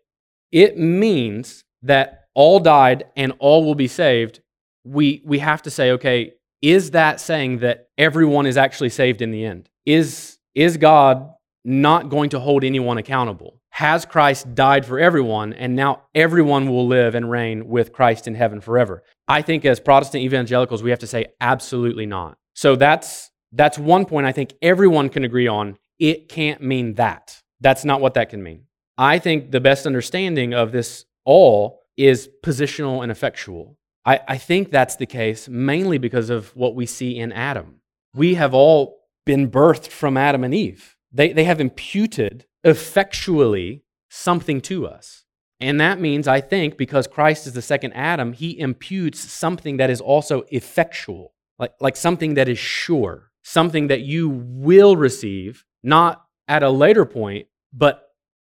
it 0.53 0.77
means 0.77 1.65
that 1.81 2.27
all 2.35 2.59
died 2.59 3.05
and 3.17 3.33
all 3.39 3.65
will 3.65 3.75
be 3.75 3.87
saved, 3.87 4.39
we, 4.85 5.21
we 5.25 5.39
have 5.39 5.63
to 5.63 5.71
say, 5.71 5.91
okay, 5.91 6.33
is 6.61 6.91
that 6.91 7.19
saying 7.19 7.59
that 7.59 7.89
everyone 7.97 8.45
is 8.45 8.55
actually 8.55 8.89
saved 8.89 9.21
in 9.21 9.31
the 9.31 9.43
end? 9.43 9.67
Is, 9.85 10.37
is 10.53 10.77
God 10.77 11.33
not 11.65 12.09
going 12.09 12.29
to 12.29 12.39
hold 12.39 12.63
anyone 12.63 12.99
accountable? 12.99 13.59
Has 13.71 14.05
Christ 14.05 14.53
died 14.53 14.85
for 14.85 14.99
everyone, 14.99 15.53
and 15.53 15.75
now 15.75 16.03
everyone 16.13 16.69
will 16.69 16.85
live 16.85 17.15
and 17.15 17.31
reign 17.31 17.67
with 17.67 17.91
Christ 17.91 18.27
in 18.27 18.35
heaven 18.35 18.61
forever? 18.61 19.01
I 19.27 19.41
think 19.41 19.65
as 19.65 19.79
Protestant 19.79 20.23
evangelicals, 20.23 20.83
we 20.83 20.91
have 20.91 20.99
to 20.99 21.07
say 21.07 21.25
absolutely 21.41 22.05
not. 22.05 22.37
So 22.53 22.75
that's, 22.75 23.31
that's 23.51 23.79
one 23.79 24.05
point 24.05 24.27
I 24.27 24.31
think 24.31 24.53
everyone 24.61 25.09
can 25.09 25.23
agree 25.23 25.47
on. 25.47 25.79
It 25.97 26.29
can't 26.29 26.61
mean 26.61 26.93
that. 26.95 27.41
That's 27.59 27.83
not 27.83 28.01
what 28.01 28.13
that 28.13 28.29
can 28.29 28.43
mean. 28.43 28.65
I 28.97 29.19
think 29.19 29.51
the 29.51 29.61
best 29.61 29.85
understanding 29.85 30.53
of 30.53 30.71
this 30.71 31.05
all 31.25 31.81
is 31.97 32.29
positional 32.43 33.01
and 33.01 33.11
effectual. 33.11 33.77
I, 34.05 34.19
I 34.27 34.37
think 34.37 34.71
that's 34.71 34.97
the 34.97 35.05
case 35.05 35.47
mainly 35.47 35.97
because 35.97 36.29
of 36.29 36.55
what 36.55 36.75
we 36.75 36.85
see 36.85 37.17
in 37.17 37.31
Adam. 37.31 37.81
We 38.13 38.35
have 38.35 38.53
all 38.53 38.99
been 39.25 39.49
birthed 39.49 39.87
from 39.87 40.17
Adam 40.17 40.43
and 40.43 40.53
Eve. 40.53 40.97
They, 41.11 41.31
they 41.31 41.45
have 41.45 41.61
imputed 41.61 42.45
effectually 42.63 43.83
something 44.09 44.61
to 44.61 44.87
us. 44.87 45.25
And 45.59 45.79
that 45.79 45.99
means, 45.99 46.27
I 46.27 46.41
think, 46.41 46.77
because 46.77 47.07
Christ 47.07 47.47
is 47.47 47.53
the 47.53 47.61
second 47.61 47.93
Adam, 47.93 48.33
he 48.33 48.59
imputes 48.59 49.19
something 49.19 49.77
that 49.77 49.89
is 49.89 50.01
also 50.01 50.43
effectual, 50.49 51.33
like, 51.57 51.73
like 51.79 51.95
something 51.95 52.33
that 52.33 52.49
is 52.49 52.59
sure, 52.59 53.31
something 53.43 53.87
that 53.87 54.01
you 54.01 54.29
will 54.29 54.97
receive, 54.97 55.65
not 55.81 56.25
at 56.47 56.63
a 56.63 56.69
later 56.69 57.05
point, 57.05 57.47
but 57.71 58.02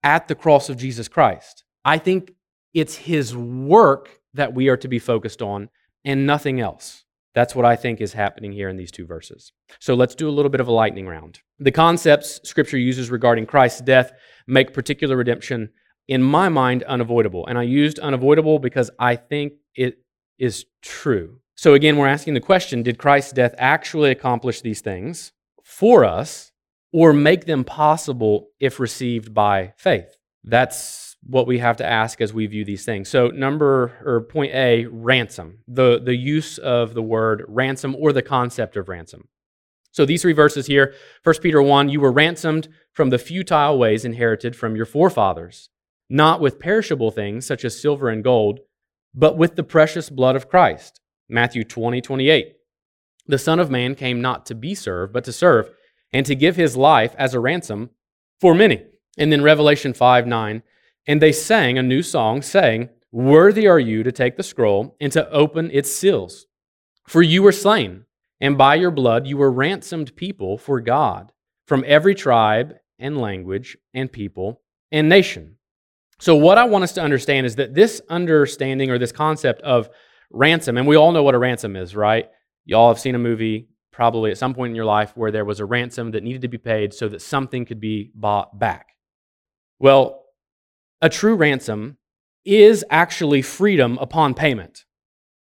at 0.03 0.29
the 0.29 0.35
cross 0.35 0.69
of 0.69 0.77
Jesus 0.77 1.09
Christ. 1.09 1.65
I 1.85 1.99
think 1.99 2.33
it's 2.75 2.97
his 2.97 3.37
work 3.37 4.21
that 4.35 4.55
we 4.55 4.69
are 4.69 4.77
to 4.77 4.89
be 4.89 4.99
focused 4.99 5.43
on 5.43 5.69
and 6.05 6.27
nothing 6.27 6.61
else. 6.61 7.05
That's 7.35 7.55
what 7.55 7.65
I 7.65 7.77
think 7.77 8.01
is 8.01 8.13
happening 8.13 8.53
here 8.53 8.69
in 8.69 8.77
these 8.77 8.91
two 8.91 9.07
verses. 9.07 9.53
So 9.79 9.95
let's 9.95 10.15
do 10.15 10.29
a 10.29 10.33
little 10.33 10.51
bit 10.51 10.61
of 10.61 10.69
a 10.69 10.73
lightning 10.73 11.07
round. 11.07 11.41
The 11.59 11.71
concepts 11.71 12.41
Scripture 12.49 12.79
uses 12.79 13.11
regarding 13.11 13.47
Christ's 13.47 13.83
death 13.83 14.13
make 14.47 14.73
particular 14.73 15.17
redemption, 15.17 15.71
in 16.09 16.23
my 16.23 16.49
mind, 16.49 16.83
unavoidable. 16.85 17.47
And 17.47 17.57
I 17.57 17.63
used 17.63 17.99
unavoidable 18.01 18.59
because 18.59 18.91
I 18.99 19.17
think 19.17 19.55
it 19.77 19.99
is 20.39 20.67
true. 20.83 21.41
So 21.55 21.75
again, 21.75 21.97
we're 21.99 22.09
asking 22.09 22.35
the 22.35 22.41
question 22.41 22.83
Did 22.83 22.99
Christ's 22.99 23.33
death 23.33 23.55
actually 23.59 24.11
accomplish 24.11 24.61
these 24.61 24.81
things 24.81 25.33
for 25.63 26.05
us 26.05 26.50
or 26.93 27.13
make 27.13 27.47
them 27.47 27.65
possible 27.65 28.49
if 28.59 28.81
received 28.81 29.33
by 29.35 29.73
faith? 29.77 30.17
That's 30.45 31.17
what 31.23 31.47
we 31.47 31.59
have 31.59 31.77
to 31.77 31.87
ask 31.87 32.21
as 32.21 32.33
we 32.33 32.47
view 32.47 32.65
these 32.65 32.85
things. 32.85 33.09
So 33.09 33.29
number 33.29 33.93
or 34.05 34.23
point 34.23 34.55
A, 34.55 34.87
ransom. 34.87 35.59
The 35.69 36.01
the 36.03 36.17
use 36.17 36.59
of 36.59 36.95
the 36.95 37.03
word 37.03 37.45
ransom 37.47 37.95
or 37.99 38.13
the 38.13 38.23
concept 38.23 38.77
of 38.77 38.89
ransom. 38.89 39.29
So 39.93 40.07
these 40.07 40.23
three 40.23 40.33
verses 40.33 40.67
here, 40.67 40.95
1 41.25 41.37
Peter 41.43 41.61
1, 41.61 41.89
you 41.89 42.01
were 42.01 42.13
ransomed 42.13 42.69
from 42.93 43.11
the 43.11 43.19
futile 43.19 43.77
ways 43.77 44.05
inherited 44.05 44.55
from 44.55 44.77
your 44.77 44.87
forefathers, 44.87 45.69
not 46.09 46.41
with 46.41 46.61
perishable 46.61 47.11
things 47.11 47.45
such 47.45 47.65
as 47.65 47.81
silver 47.81 48.09
and 48.09 48.23
gold, 48.23 48.61
but 49.15 49.37
with 49.37 49.57
the 49.57 49.65
precious 49.65 50.09
blood 50.09 50.37
of 50.37 50.49
Christ. 50.49 51.01
Matthew 51.29 51.65
20, 51.65 52.01
28. 52.01 52.55
The 53.27 53.39
Son 53.39 53.59
of 53.59 53.71
Man 53.71 53.95
came 53.95 54.21
not 54.21 54.47
to 54.47 54.55
be 54.55 54.75
served, 54.75 55.13
but 55.13 55.25
to 55.25 55.33
serve, 55.33 55.71
and 56.13 56.27
to 56.27 56.35
give 56.35 56.57
his 56.57 56.77
life 56.77 57.15
as 57.19 57.35
a 57.35 57.41
ransom 57.41 57.91
for 58.41 58.55
many. 58.55 58.85
And 59.19 59.33
then 59.33 59.43
Revelation 59.43 59.93
5 59.93 60.27
9. 60.27 60.63
And 61.07 61.23
they 61.23 61.33
sang 61.33 61.79
a 61.79 61.83
new 61.83 62.03
song, 62.03 62.43
saying, 62.43 62.91
Worthy 63.13 63.67
are 63.67 63.81
you 63.81 64.03
to 64.03 64.13
take 64.13 64.37
the 64.37 64.43
scroll 64.43 64.97
and 65.01 65.11
to 65.13 65.29
open 65.31 65.71
its 65.73 65.91
seals. 65.91 66.47
For 67.09 67.23
you 67.23 67.43
were 67.43 67.53
slain, 67.53 68.05
and 68.41 68.57
by 68.57 68.77
your 68.77 68.93
blood 68.93 69.27
you 69.27 69.37
were 69.37 69.51
ransomed 69.51 70.15
people 70.15 70.59
for 70.59 70.81
God 70.81 71.33
from 71.67 71.85
every 71.87 72.15
tribe 72.15 72.75
and 72.99 73.21
language 73.21 73.77
and 73.95 74.13
people 74.13 74.63
and 74.93 75.09
nation. 75.09 75.57
So, 76.21 76.37
what 76.37 76.59
I 76.59 76.65
want 76.65 76.85
us 76.85 76.93
to 76.93 77.03
understand 77.03 77.47
is 77.47 77.57
that 77.57 77.75
this 77.75 78.01
understanding 78.09 78.91
or 78.91 78.99
this 78.99 79.11
concept 79.11 79.63
of 79.63 79.89
ransom, 80.31 80.77
and 80.77 80.87
we 80.87 80.97
all 80.97 81.13
know 81.13 81.23
what 81.23 81.35
a 81.35 81.39
ransom 81.39 81.77
is, 81.77 81.97
right? 81.97 82.29
Y'all 82.67 82.89
have 82.89 83.01
seen 83.01 83.15
a 83.15 83.19
movie 83.19 83.70
probably 84.01 84.31
at 84.31 84.39
some 84.39 84.55
point 84.55 84.71
in 84.71 84.75
your 84.75 84.87
life 84.87 85.15
where 85.15 85.31
there 85.31 85.45
was 85.45 85.61
a 85.61 85.65
ransom 85.67 86.13
that 86.13 86.23
needed 86.23 86.41
to 86.41 86.49
be 86.49 86.57
paid 86.57 86.95
so 86.95 87.07
that 87.07 87.21
something 87.21 87.67
could 87.67 87.79
be 87.79 88.11
bought 88.15 88.59
back. 88.59 88.97
Well, 89.79 90.25
a 91.03 91.11
true 91.11 91.35
ransom 91.35 91.99
is 92.47 92.83
actually 92.89 93.43
freedom 93.43 93.99
upon 94.01 94.33
payment. 94.33 94.87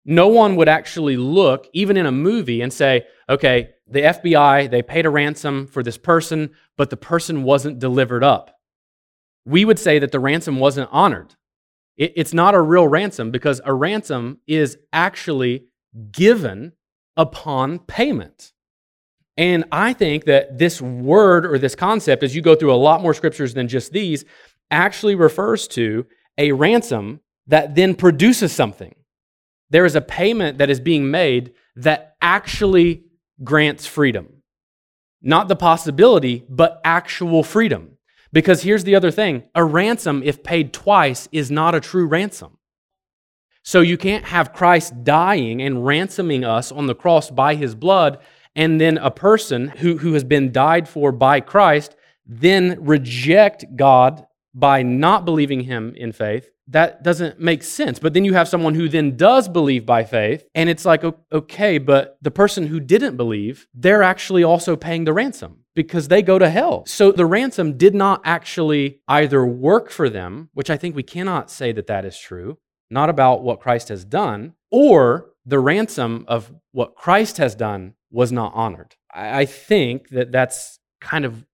No 0.05 0.27
one 0.27 0.55
would 0.55 0.69
actually 0.69 1.17
look, 1.17 1.67
even 1.73 1.97
in 1.97 2.05
a 2.05 2.11
movie, 2.11 2.61
and 2.61 2.71
say, 2.71 3.07
okay, 3.27 3.71
the 3.87 4.01
FBI, 4.01 4.69
they 4.69 4.83
paid 4.83 5.07
a 5.07 5.09
ransom 5.09 5.65
for 5.65 5.81
this 5.81 5.97
person, 5.97 6.51
but 6.77 6.91
the 6.91 6.95
person 6.95 7.41
wasn't 7.41 7.79
delivered 7.79 8.23
up. 8.23 8.55
We 9.45 9.65
would 9.65 9.79
say 9.79 9.97
that 9.97 10.11
the 10.11 10.19
ransom 10.19 10.59
wasn't 10.59 10.89
honored. 10.91 11.33
it's 11.97 12.35
not 12.35 12.53
a 12.53 12.61
real 12.61 12.87
ransom 12.87 13.31
because 13.31 13.61
a 13.65 13.73
ransom 13.73 14.41
is 14.45 14.77
actually 14.93 15.69
given 16.11 16.73
upon 17.17 17.79
payment. 17.79 18.53
And 19.37 19.65
I 19.71 19.93
think 19.93 20.25
that 20.25 20.57
this 20.59 20.81
word 20.81 21.45
or 21.45 21.57
this 21.57 21.75
concept, 21.75 22.23
as 22.23 22.35
you 22.35 22.41
go 22.41 22.55
through 22.55 22.73
a 22.73 22.75
lot 22.75 23.01
more 23.01 23.13
scriptures 23.13 23.53
than 23.53 23.67
just 23.67 23.91
these, 23.91 24.25
actually 24.69 25.15
refers 25.15 25.67
to 25.69 26.05
a 26.37 26.51
ransom 26.51 27.19
that 27.47 27.75
then 27.75 27.95
produces 27.95 28.51
something. 28.51 28.95
There 29.69 29.85
is 29.85 29.95
a 29.95 30.01
payment 30.01 30.59
that 30.59 30.69
is 30.69 30.79
being 30.79 31.09
made 31.09 31.53
that 31.75 32.15
actually 32.21 33.05
grants 33.43 33.87
freedom. 33.87 34.43
Not 35.21 35.47
the 35.47 35.55
possibility, 35.55 36.43
but 36.47 36.79
actual 36.83 37.43
freedom. 37.43 37.97
Because 38.31 38.63
here's 38.63 38.83
the 38.83 38.95
other 38.95 39.11
thing 39.11 39.43
a 39.55 39.63
ransom, 39.63 40.21
if 40.23 40.43
paid 40.43 40.73
twice, 40.73 41.27
is 41.31 41.49
not 41.49 41.75
a 41.75 41.79
true 41.79 42.05
ransom. 42.05 42.57
So 43.63 43.81
you 43.81 43.97
can't 43.97 44.25
have 44.25 44.53
Christ 44.53 45.03
dying 45.03 45.61
and 45.61 45.85
ransoming 45.85 46.43
us 46.43 46.71
on 46.71 46.87
the 46.87 46.95
cross 46.95 47.31
by 47.31 47.55
his 47.55 47.75
blood, 47.75 48.19
and 48.55 48.79
then 48.79 48.97
a 48.97 49.09
person 49.09 49.69
who, 49.69 49.97
who 49.97 50.13
has 50.13 50.23
been 50.23 50.51
died 50.51 50.87
for 50.87 51.11
by 51.11 51.39
Christ 51.39 51.95
then 52.25 52.77
reject 52.79 53.65
God 53.75 54.25
by 54.53 54.83
not 54.83 55.25
believing 55.25 55.61
him 55.61 55.93
in 55.95 56.11
faith, 56.11 56.49
that 56.67 57.03
doesn't 57.03 57.39
make 57.39 57.63
sense. 57.63 57.99
But 57.99 58.13
then 58.13 58.23
you 58.23 58.33
have 58.33 58.47
someone 58.47 58.75
who 58.75 58.87
then 58.87 59.17
does 59.17 59.49
believe 59.49 59.85
by 59.85 60.03
faith, 60.03 60.45
and 60.55 60.69
it's 60.69 60.85
like, 60.85 61.03
okay, 61.31 61.77
but 61.77 62.17
the 62.21 62.31
person 62.31 62.67
who 62.67 62.79
didn't 62.79 63.17
believe, 63.17 63.67
they're 63.73 64.03
actually 64.03 64.43
also 64.43 64.75
paying 64.75 65.03
the 65.03 65.13
ransom 65.13 65.63
because 65.75 66.07
they 66.07 66.21
go 66.21 66.37
to 66.37 66.49
hell. 66.49 66.85
So 66.85 67.11
the 67.11 67.25
ransom 67.25 67.77
did 67.77 67.95
not 67.95 68.21
actually 68.23 69.01
either 69.07 69.45
work 69.45 69.89
for 69.89 70.09
them, 70.09 70.49
which 70.53 70.69
I 70.69 70.77
think 70.77 70.95
we 70.95 71.03
cannot 71.03 71.49
say 71.49 71.71
that 71.71 71.87
that 71.87 72.05
is 72.05 72.17
true, 72.17 72.59
not 72.93 73.09
about 73.09 73.43
what 73.43 73.59
Christ 73.59 73.89
has 73.89 74.05
done, 74.05 74.53
or 74.71 75.31
the 75.45 75.59
ransom 75.59 76.25
of 76.27 76.53
what 76.71 76.95
Christ 76.95 77.37
has 77.37 77.55
done 77.55 77.95
was 78.11 78.31
not 78.31 78.53
honored. 78.55 78.95
I 79.13 79.45
think 79.45 80.09
that 80.09 80.31
that's 80.31 80.79
kind 81.01 81.25
of 81.25 81.45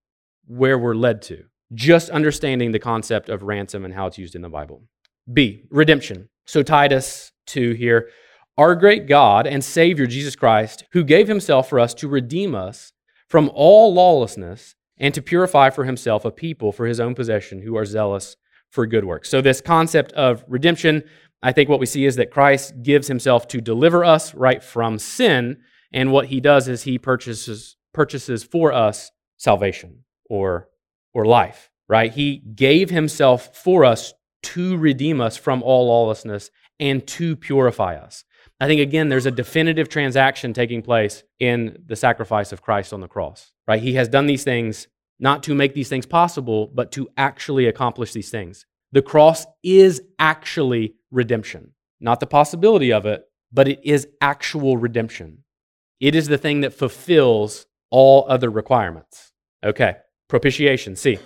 where 0.45 0.77
we're 0.77 0.93
led 0.93 1.21
to 1.23 1.45
just 1.73 2.09
understanding 2.09 2.71
the 2.71 2.79
concept 2.79 3.29
of 3.29 3.43
ransom 3.43 3.85
and 3.85 3.93
how 3.93 4.07
it's 4.07 4.17
used 4.17 4.35
in 4.35 4.41
the 4.41 4.49
Bible. 4.49 4.83
B, 5.31 5.63
redemption. 5.69 6.29
So, 6.45 6.63
Titus 6.63 7.31
2 7.47 7.73
here. 7.73 8.09
Our 8.57 8.75
great 8.75 9.07
God 9.07 9.47
and 9.47 9.63
Savior 9.63 10.05
Jesus 10.05 10.35
Christ, 10.35 10.83
who 10.91 11.03
gave 11.03 11.27
himself 11.27 11.69
for 11.69 11.79
us 11.79 11.93
to 11.95 12.07
redeem 12.07 12.55
us 12.55 12.91
from 13.27 13.49
all 13.53 13.93
lawlessness 13.93 14.75
and 14.97 15.13
to 15.13 15.21
purify 15.21 15.69
for 15.69 15.85
himself 15.85 16.25
a 16.25 16.31
people 16.31 16.71
for 16.71 16.85
his 16.85 16.99
own 16.99 17.15
possession 17.15 17.61
who 17.61 17.77
are 17.77 17.85
zealous 17.85 18.35
for 18.69 18.85
good 18.85 19.05
works. 19.05 19.29
So, 19.29 19.41
this 19.41 19.61
concept 19.61 20.11
of 20.13 20.43
redemption, 20.47 21.03
I 21.41 21.51
think 21.51 21.69
what 21.69 21.79
we 21.79 21.85
see 21.85 22.05
is 22.05 22.17
that 22.17 22.31
Christ 22.31 22.81
gives 22.83 23.07
himself 23.07 23.47
to 23.49 23.61
deliver 23.61 24.03
us 24.03 24.33
right 24.33 24.63
from 24.63 24.99
sin. 24.99 25.57
And 25.93 26.11
what 26.11 26.27
he 26.27 26.39
does 26.39 26.67
is 26.67 26.83
he 26.83 26.97
purchases, 26.97 27.77
purchases 27.93 28.43
for 28.43 28.73
us 28.73 29.11
salvation 29.37 30.03
or 30.29 30.69
or 31.13 31.25
life, 31.25 31.71
right? 31.87 32.11
He 32.11 32.37
gave 32.37 32.91
himself 32.91 33.55
for 33.55 33.83
us 33.83 34.13
to 34.43 34.77
redeem 34.77 35.19
us 35.19 35.37
from 35.37 35.63
all 35.63 35.87
lawlessness 35.87 36.51
and 36.79 37.05
to 37.07 37.35
purify 37.35 37.95
us. 37.95 38.23
I 38.61 38.67
think, 38.67 38.81
again, 38.81 39.09
there's 39.09 39.25
a 39.25 39.31
definitive 39.31 39.89
transaction 39.89 40.53
taking 40.53 40.81
place 40.81 41.23
in 41.39 41.81
the 41.85 41.95
sacrifice 41.95 42.51
of 42.51 42.61
Christ 42.61 42.93
on 42.93 43.01
the 43.01 43.07
cross, 43.07 43.51
right? 43.67 43.81
He 43.81 43.93
has 43.93 44.07
done 44.07 44.27
these 44.27 44.43
things 44.43 44.87
not 45.19 45.43
to 45.43 45.55
make 45.55 45.73
these 45.73 45.89
things 45.89 46.05
possible, 46.05 46.67
but 46.67 46.91
to 46.93 47.09
actually 47.17 47.67
accomplish 47.67 48.13
these 48.13 48.29
things. 48.29 48.65
The 48.91 49.01
cross 49.01 49.45
is 49.63 50.01
actually 50.17 50.95
redemption, 51.11 51.73
not 51.99 52.19
the 52.19 52.27
possibility 52.27 52.91
of 52.91 53.05
it, 53.05 53.23
but 53.51 53.67
it 53.67 53.79
is 53.83 54.07
actual 54.21 54.77
redemption. 54.77 55.43
It 55.99 56.15
is 56.15 56.27
the 56.27 56.37
thing 56.37 56.61
that 56.61 56.73
fulfills 56.73 57.65
all 57.89 58.25
other 58.29 58.49
requirements. 58.49 59.31
Okay. 59.63 59.95
Propitiation. 60.27 60.95
See, 60.95 61.17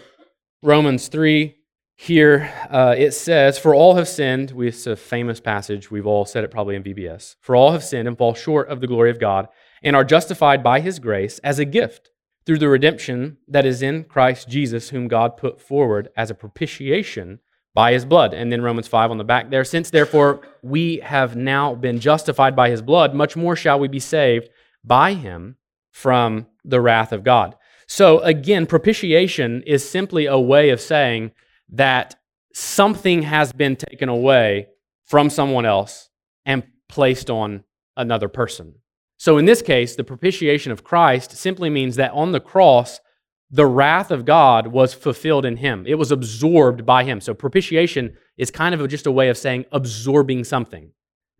Romans 0.61 1.09
3, 1.09 1.55
here 1.95 2.51
uh, 2.69 2.95
it 2.97 3.11
says, 3.11 3.59
For 3.59 3.75
all 3.75 3.95
have 3.95 4.07
sinned. 4.07 4.51
We, 4.51 4.69
it's 4.69 4.87
a 4.87 4.95
famous 4.95 5.39
passage. 5.39 5.91
We've 5.91 6.07
all 6.07 6.25
said 6.25 6.43
it 6.43 6.51
probably 6.51 6.75
in 6.75 6.83
VBS. 6.83 7.35
For 7.41 7.55
all 7.55 7.71
have 7.71 7.83
sinned 7.83 8.07
and 8.07 8.17
fall 8.17 8.33
short 8.33 8.69
of 8.69 8.81
the 8.81 8.87
glory 8.87 9.11
of 9.11 9.19
God 9.19 9.47
and 9.83 9.95
are 9.95 10.05
justified 10.05 10.63
by 10.63 10.79
his 10.79 10.99
grace 10.99 11.39
as 11.39 11.59
a 11.59 11.65
gift 11.65 12.09
through 12.45 12.57
the 12.57 12.69
redemption 12.69 13.37
that 13.47 13.65
is 13.65 13.81
in 13.81 14.05
Christ 14.05 14.49
Jesus, 14.49 14.89
whom 14.89 15.07
God 15.07 15.37
put 15.37 15.61
forward 15.61 16.09
as 16.17 16.29
a 16.29 16.35
propitiation 16.35 17.39
by 17.73 17.93
his 17.93 18.05
blood. 18.05 18.33
And 18.33 18.51
then 18.51 18.61
Romans 18.61 18.87
5 18.87 19.11
on 19.11 19.17
the 19.17 19.23
back 19.23 19.49
there. 19.49 19.63
Since 19.63 19.89
therefore 19.89 20.41
we 20.61 20.97
have 20.97 21.35
now 21.35 21.75
been 21.75 21.99
justified 21.99 22.55
by 22.55 22.69
his 22.69 22.81
blood, 22.81 23.13
much 23.13 23.35
more 23.35 23.55
shall 23.55 23.79
we 23.79 23.87
be 23.87 23.99
saved 23.99 24.49
by 24.83 25.13
him 25.13 25.57
from 25.91 26.47
the 26.63 26.81
wrath 26.81 27.11
of 27.11 27.23
God. 27.23 27.55
So 27.87 28.19
again, 28.19 28.65
propitiation 28.65 29.61
is 29.63 29.87
simply 29.87 30.25
a 30.25 30.39
way 30.39 30.69
of 30.69 30.81
saying 30.81 31.31
that 31.69 32.15
something 32.53 33.23
has 33.23 33.51
been 33.51 33.75
taken 33.75 34.09
away 34.09 34.67
from 35.05 35.29
someone 35.29 35.65
else 35.65 36.09
and 36.45 36.63
placed 36.87 37.29
on 37.29 37.63
another 37.97 38.27
person. 38.27 38.75
So 39.17 39.37
in 39.37 39.45
this 39.45 39.61
case, 39.61 39.95
the 39.95 40.03
propitiation 40.03 40.71
of 40.71 40.83
Christ 40.83 41.31
simply 41.31 41.69
means 41.69 41.95
that 41.95 42.11
on 42.11 42.31
the 42.31 42.39
cross, 42.39 42.99
the 43.53 43.67
wrath 43.67 44.09
of 44.09 44.25
God 44.25 44.65
was 44.65 44.95
fulfilled 44.95 45.45
in 45.45 45.57
him. 45.57 45.85
It 45.85 45.93
was 45.93 46.11
absorbed 46.11 46.87
by 46.87 47.03
him. 47.03 47.21
So 47.21 47.35
propitiation 47.35 48.17
is 48.35 48.49
kind 48.49 48.73
of 48.73 48.85
just 48.89 49.05
a 49.05 49.11
way 49.11 49.29
of 49.29 49.37
saying 49.37 49.65
absorbing 49.71 50.43
something. 50.43 50.89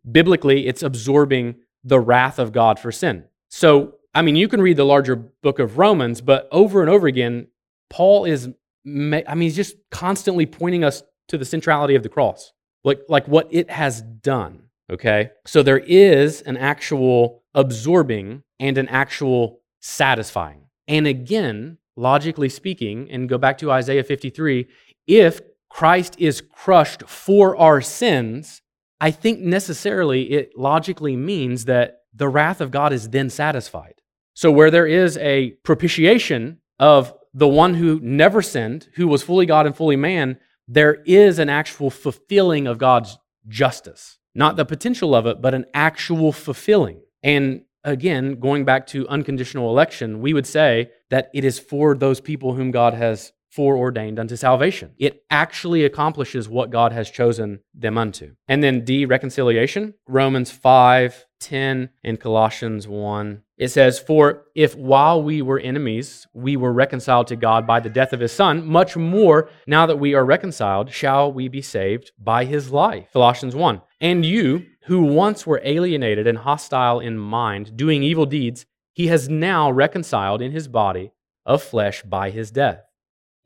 Biblically, 0.09 0.67
it's 0.67 0.83
absorbing 0.83 1.55
the 1.83 1.99
wrath 1.99 2.37
of 2.37 2.51
God 2.51 2.77
for 2.77 2.91
sin. 2.91 3.23
So, 3.49 3.95
I 4.13 4.21
mean, 4.21 4.35
you 4.35 4.47
can 4.47 4.61
read 4.61 4.77
the 4.77 4.85
larger 4.85 5.15
book 5.15 5.57
of 5.57 5.79
Romans, 5.79 6.21
but 6.21 6.47
over 6.51 6.81
and 6.81 6.89
over 6.89 7.07
again, 7.07 7.47
Paul 7.89 8.25
is, 8.25 8.45
I 8.45 8.49
mean, 8.85 9.41
he's 9.41 9.55
just 9.55 9.75
constantly 9.89 10.45
pointing 10.45 10.83
us 10.83 11.01
to 11.29 11.37
the 11.39 11.45
centrality 11.45 11.95
of 11.95 12.03
the 12.03 12.09
cross, 12.09 12.53
like, 12.83 13.01
like 13.09 13.27
what 13.27 13.47
it 13.49 13.71
has 13.71 14.03
done. 14.03 14.65
Okay. 14.91 15.31
So 15.47 15.63
there 15.63 15.79
is 15.79 16.41
an 16.41 16.57
actual 16.57 17.41
absorbing 17.55 18.43
and 18.59 18.77
an 18.77 18.87
actual 18.89 19.61
satisfying. 19.79 20.65
And 20.87 21.07
again, 21.07 21.79
logically 21.95 22.49
speaking, 22.49 23.09
and 23.11 23.29
go 23.29 23.37
back 23.37 23.57
to 23.59 23.71
Isaiah 23.71 24.03
53, 24.03 24.67
if 25.07 25.41
Christ 25.69 26.15
is 26.19 26.41
crushed 26.41 27.03
for 27.07 27.57
our 27.57 27.81
sins, 27.81 28.61
I 29.01 29.11
think 29.11 29.39
necessarily 29.39 30.31
it 30.31 30.57
logically 30.57 31.15
means 31.15 31.65
that 31.65 31.97
the 32.13 32.29
wrath 32.29 32.61
of 32.61 32.71
God 32.71 32.93
is 32.93 33.09
then 33.09 33.29
satisfied. 33.29 33.95
So, 34.33 34.51
where 34.51 34.71
there 34.71 34.87
is 34.87 35.17
a 35.17 35.51
propitiation 35.63 36.59
of 36.79 37.13
the 37.33 37.47
one 37.47 37.75
who 37.75 37.99
never 38.01 38.41
sinned, 38.41 38.87
who 38.95 39.07
was 39.07 39.23
fully 39.23 39.45
God 39.45 39.65
and 39.65 39.75
fully 39.75 39.95
man, 39.95 40.37
there 40.67 41.01
is 41.05 41.39
an 41.39 41.49
actual 41.49 41.89
fulfilling 41.89 42.67
of 42.67 42.77
God's 42.77 43.17
justice. 43.47 44.17
Not 44.35 44.55
the 44.55 44.65
potential 44.65 45.13
of 45.13 45.25
it, 45.25 45.41
but 45.41 45.53
an 45.53 45.65
actual 45.73 46.31
fulfilling. 46.31 47.01
And 47.21 47.63
again, 47.83 48.39
going 48.39 48.65
back 48.65 48.87
to 48.87 49.07
unconditional 49.07 49.69
election, 49.69 50.21
we 50.21 50.33
would 50.33 50.47
say 50.47 50.91
that 51.09 51.29
it 51.33 51.43
is 51.43 51.59
for 51.59 51.95
those 51.95 52.21
people 52.21 52.53
whom 52.53 52.71
God 52.71 52.93
has 52.93 53.33
foreordained 53.53 54.17
unto 54.17 54.35
salvation. 54.35 54.93
It 54.97 55.23
actually 55.29 55.85
accomplishes 55.85 56.49
what 56.49 56.71
God 56.71 56.91
has 56.91 57.09
chosen 57.11 57.59
them 57.75 57.99
unto. 57.99 58.33
And 58.47 58.63
then 58.63 58.83
D, 58.83 59.05
reconciliation, 59.05 59.93
Romans 60.07 60.49
5, 60.49 61.25
10, 61.39 61.89
and 62.03 62.19
Colossians 62.19 62.87
1. 62.87 63.43
It 63.57 63.67
says, 63.67 63.99
For 63.99 64.45
if 64.55 64.75
while 64.75 65.21
we 65.21 65.43
were 65.43 65.59
enemies, 65.59 66.25
we 66.33 66.57
were 66.57 66.73
reconciled 66.73 67.27
to 67.27 67.35
God 67.35 67.67
by 67.67 67.79
the 67.79 67.89
death 67.89 68.11
of 68.11 68.21
his 68.21 68.31
Son, 68.31 68.65
much 68.65 68.97
more, 68.97 69.49
now 69.67 69.85
that 69.85 69.99
we 69.99 70.15
are 70.15 70.25
reconciled, 70.25 70.91
shall 70.91 71.31
we 71.31 71.47
be 71.47 71.61
saved 71.61 72.11
by 72.17 72.45
his 72.45 72.71
life. 72.71 73.09
Colossians 73.13 73.55
1. 73.55 73.81
And 74.01 74.25
you, 74.25 74.65
who 74.85 75.01
once 75.01 75.47
were 75.47 75.61
alienated 75.63 76.27
and 76.27 76.39
hostile 76.39 76.99
in 76.99 77.17
mind, 77.17 77.77
doing 77.77 78.03
evil 78.03 78.25
deeds, 78.25 78.65
he 78.93 79.07
has 79.07 79.29
now 79.29 79.71
reconciled 79.71 80.41
in 80.41 80.51
his 80.51 80.67
body 80.67 81.11
of 81.45 81.63
flesh 81.63 82.03
by 82.03 82.29
his 82.29 82.51
death 82.51 82.83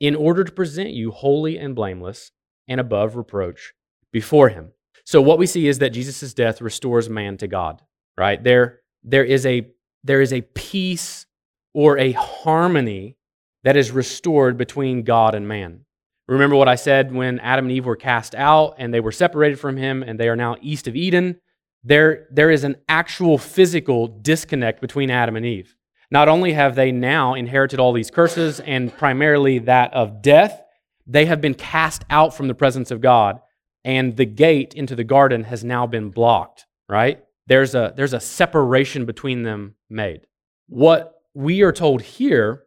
in 0.00 0.14
order 0.14 0.44
to 0.44 0.52
present 0.52 0.90
you 0.90 1.10
holy 1.10 1.58
and 1.58 1.74
blameless 1.74 2.32
and 2.68 2.80
above 2.80 3.16
reproach 3.16 3.72
before 4.12 4.48
him. 4.48 4.72
So 5.04 5.22
what 5.22 5.38
we 5.38 5.46
see 5.46 5.68
is 5.68 5.78
that 5.78 5.90
Jesus' 5.90 6.34
death 6.34 6.60
restores 6.60 7.08
man 7.08 7.38
to 7.38 7.48
God, 7.48 7.82
right? 8.16 8.42
There, 8.42 8.80
there, 9.02 9.24
is 9.24 9.46
a, 9.46 9.66
there 10.04 10.20
is 10.20 10.32
a 10.32 10.42
peace 10.42 11.26
or 11.72 11.98
a 11.98 12.12
harmony 12.12 13.16
that 13.64 13.76
is 13.76 13.90
restored 13.90 14.56
between 14.56 15.02
God 15.02 15.34
and 15.34 15.48
man. 15.48 15.84
Remember 16.28 16.56
what 16.56 16.68
I 16.68 16.74
said 16.74 17.12
when 17.12 17.40
Adam 17.40 17.64
and 17.64 17.72
Eve 17.72 17.86
were 17.86 17.96
cast 17.96 18.34
out 18.34 18.74
and 18.78 18.92
they 18.92 19.00
were 19.00 19.12
separated 19.12 19.58
from 19.58 19.78
him 19.78 20.02
and 20.02 20.20
they 20.20 20.28
are 20.28 20.36
now 20.36 20.56
east 20.60 20.86
of 20.86 20.94
Eden? 20.94 21.40
There, 21.82 22.26
there 22.30 22.50
is 22.50 22.64
an 22.64 22.76
actual 22.88 23.38
physical 23.38 24.08
disconnect 24.08 24.80
between 24.82 25.10
Adam 25.10 25.36
and 25.36 25.46
Eve. 25.46 25.74
Not 26.10 26.28
only 26.28 26.52
have 26.52 26.74
they 26.74 26.92
now 26.92 27.34
inherited 27.34 27.80
all 27.80 27.92
these 27.92 28.10
curses 28.10 28.60
and 28.60 28.96
primarily 28.96 29.58
that 29.60 29.92
of 29.94 30.20
death, 30.20 30.62
they 31.06 31.24
have 31.26 31.40
been 31.40 31.54
cast 31.54 32.04
out 32.10 32.34
from 32.34 32.48
the 32.48 32.54
presence 32.54 32.90
of 32.90 33.00
God, 33.00 33.40
and 33.84 34.16
the 34.16 34.26
gate 34.26 34.74
into 34.74 34.94
the 34.94 35.04
garden 35.04 35.44
has 35.44 35.64
now 35.64 35.86
been 35.86 36.10
blocked, 36.10 36.66
right? 36.88 37.22
There's 37.46 37.74
a, 37.74 37.94
there's 37.96 38.12
a 38.12 38.20
separation 38.20 39.06
between 39.06 39.42
them 39.42 39.76
made. 39.88 40.26
What 40.66 41.14
we 41.32 41.62
are 41.62 41.72
told 41.72 42.02
here 42.02 42.64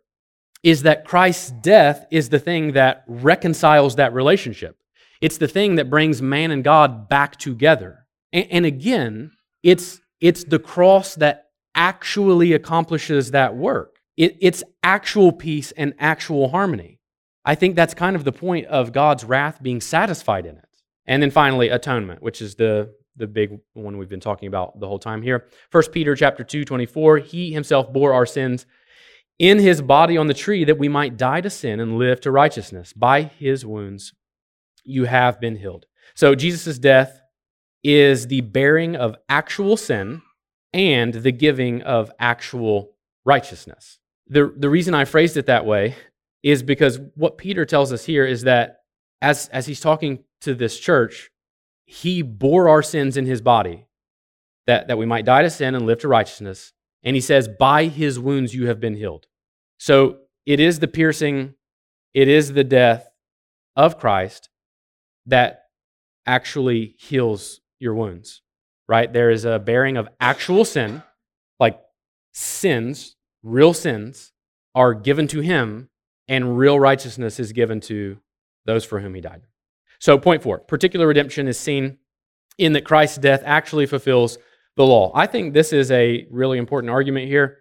is 0.64 0.84
that 0.84 1.06
Christ's 1.06 1.52
death 1.52 2.06
is 2.12 2.30
the 2.30 2.40
thing 2.40 2.74
that 2.74 3.04
reconciles 3.08 3.96
that 3.96 4.14
relationship. 4.14 4.78
It's 5.20 5.38
the 5.38 5.48
thing 5.48 5.76
that 5.76 5.90
brings 5.90 6.22
man 6.22 6.52
and 6.52 6.64
God 6.64 7.10
back 7.10 7.38
together. 7.38 8.06
And, 8.32 8.48
and 8.52 8.66
again, 8.66 9.32
it's, 9.64 10.02
it's 10.20 10.44
the 10.44 10.60
cross 10.60 11.16
that 11.16 11.46
actually 11.76 12.54
accomplishes 12.54 13.32
that 13.32 13.56
work. 13.56 13.98
It, 14.18 14.38
it's 14.40 14.64
actual 14.84 15.32
peace 15.32 15.72
and 15.72 15.94
actual 16.00 16.50
harmony. 16.50 17.00
I 17.44 17.56
think 17.56 17.76
that's 17.76 17.94
kind 17.94 18.16
of 18.16 18.24
the 18.24 18.32
point 18.32 18.68
of 18.68 18.92
God's 18.92 19.24
wrath 19.24 19.62
being 19.64 19.82
satisfied 19.82 20.46
in 20.46 20.58
it. 20.58 20.66
And 21.08 21.24
then 21.24 21.32
finally, 21.32 21.70
atonement, 21.70 22.22
which 22.22 22.42
is 22.42 22.56
the, 22.56 22.94
the 23.16 23.26
big 23.26 23.60
one 23.74 23.98
we've 23.98 24.10
been 24.10 24.20
talking 24.20 24.48
about 24.48 24.80
the 24.80 24.88
whole 24.88 25.00
time 25.00 25.22
here. 25.24 25.48
1 25.72 25.84
Peter 25.92 26.16
chapter 26.16 26.44
2, 26.44 26.66
24, 26.66 27.18
he 27.18 27.52
himself 27.52 27.92
bore 27.92 28.14
our 28.14 28.26
sins 28.26 28.66
in 29.42 29.58
his 29.58 29.82
body 29.82 30.18
on 30.18 30.28
the 30.28 30.36
tree 30.36 30.64
that 30.64 30.78
we 30.78 30.88
might 30.88 31.18
die 31.18 31.42
to 31.42 31.50
sin 31.50 31.80
and 31.80 31.98
live 31.98 32.22
to 32.22 32.30
righteousness. 32.30 32.94
By 32.94 33.24
his 33.24 33.66
wounds 33.66 34.14
you 34.84 35.06
have 35.06 35.42
been 35.42 35.56
healed. 35.56 35.88
So 36.14 36.36
Jesus' 36.36 36.78
death 36.78 37.20
is 37.84 38.28
the 38.28 38.42
bearing 38.42 38.96
of 38.96 39.16
actual 39.28 39.78
sin 39.78 40.22
and 40.74 41.16
the 41.16 41.32
giving 41.32 41.82
of 41.82 42.12
actual 42.20 42.92
righteousness. 43.26 43.98
The, 44.28 44.54
the 44.56 44.70
reason 44.70 44.94
I 44.94 45.06
phrased 45.06 45.36
it 45.38 45.48
that 45.48 45.66
way 45.66 45.96
is 46.44 46.62
because 46.62 47.00
what 47.16 47.40
Peter 47.40 47.66
tells 47.66 47.92
us 47.92 48.06
here 48.06 48.28
is 48.28 48.44
that 48.44 48.82
as, 49.24 49.48
as 49.48 49.66
he's 49.66 49.80
talking 49.80 50.24
to 50.42 50.54
this 50.54 50.80
church, 50.80 51.32
he 51.86 52.22
bore 52.22 52.70
our 52.70 52.84
sins 52.84 53.18
in 53.18 53.26
his 53.26 53.42
body 53.42 53.88
that, 54.68 54.88
that 54.88 55.00
we 55.00 55.08
might 55.08 55.26
die 55.26 55.42
to 55.42 55.50
sin 55.50 55.74
and 55.74 55.88
live 55.88 56.00
to 56.02 56.08
righteousness. 56.08 56.74
And 57.02 57.16
he 57.16 57.22
says, 57.22 57.48
By 57.48 57.86
his 57.86 58.20
wounds 58.20 58.54
you 58.54 58.68
have 58.68 58.80
been 58.80 58.96
healed. 58.96 59.26
So 59.82 60.18
it 60.46 60.60
is 60.60 60.80
the 60.80 60.88
piercing, 60.88 61.56
it 62.14 62.28
is 62.28 62.54
the 62.54 62.64
death 62.64 63.10
of 63.76 63.98
Christ 63.98 64.50
that 65.26 65.64
actually 66.26 66.96
heals 67.00 67.62
your 67.80 67.96
wounds 67.96 68.42
right? 68.92 69.14
There 69.14 69.30
is 69.30 69.46
a 69.46 69.58
bearing 69.58 69.96
of 69.96 70.10
actual 70.20 70.66
sin, 70.66 71.02
like 71.62 71.80
sins, 72.34 73.16
real 73.42 73.74
sins, 73.74 74.34
are 74.76 74.94
given 74.94 75.28
to 75.28 75.40
him, 75.40 75.90
and 76.28 76.58
real 76.58 76.78
righteousness 76.78 77.40
is 77.40 77.54
given 77.54 77.80
to 77.82 78.18
those 78.66 78.84
for 78.84 79.00
whom 79.00 79.16
he 79.16 79.22
died. 79.22 79.44
So, 80.00 80.18
point 80.18 80.44
four 80.44 80.60
particular 80.60 81.08
redemption 81.08 81.48
is 81.48 81.58
seen 81.58 82.00
in 82.58 82.74
that 82.74 82.84
Christ's 82.84 83.18
death 83.18 83.44
actually 83.46 83.86
fulfills 83.86 84.38
the 84.76 84.86
law. 84.86 85.14
I 85.16 85.26
think 85.26 85.54
this 85.54 85.72
is 85.72 85.90
a 85.90 86.28
really 86.30 86.58
important 86.58 86.92
argument 86.92 87.28
here. 87.28 87.61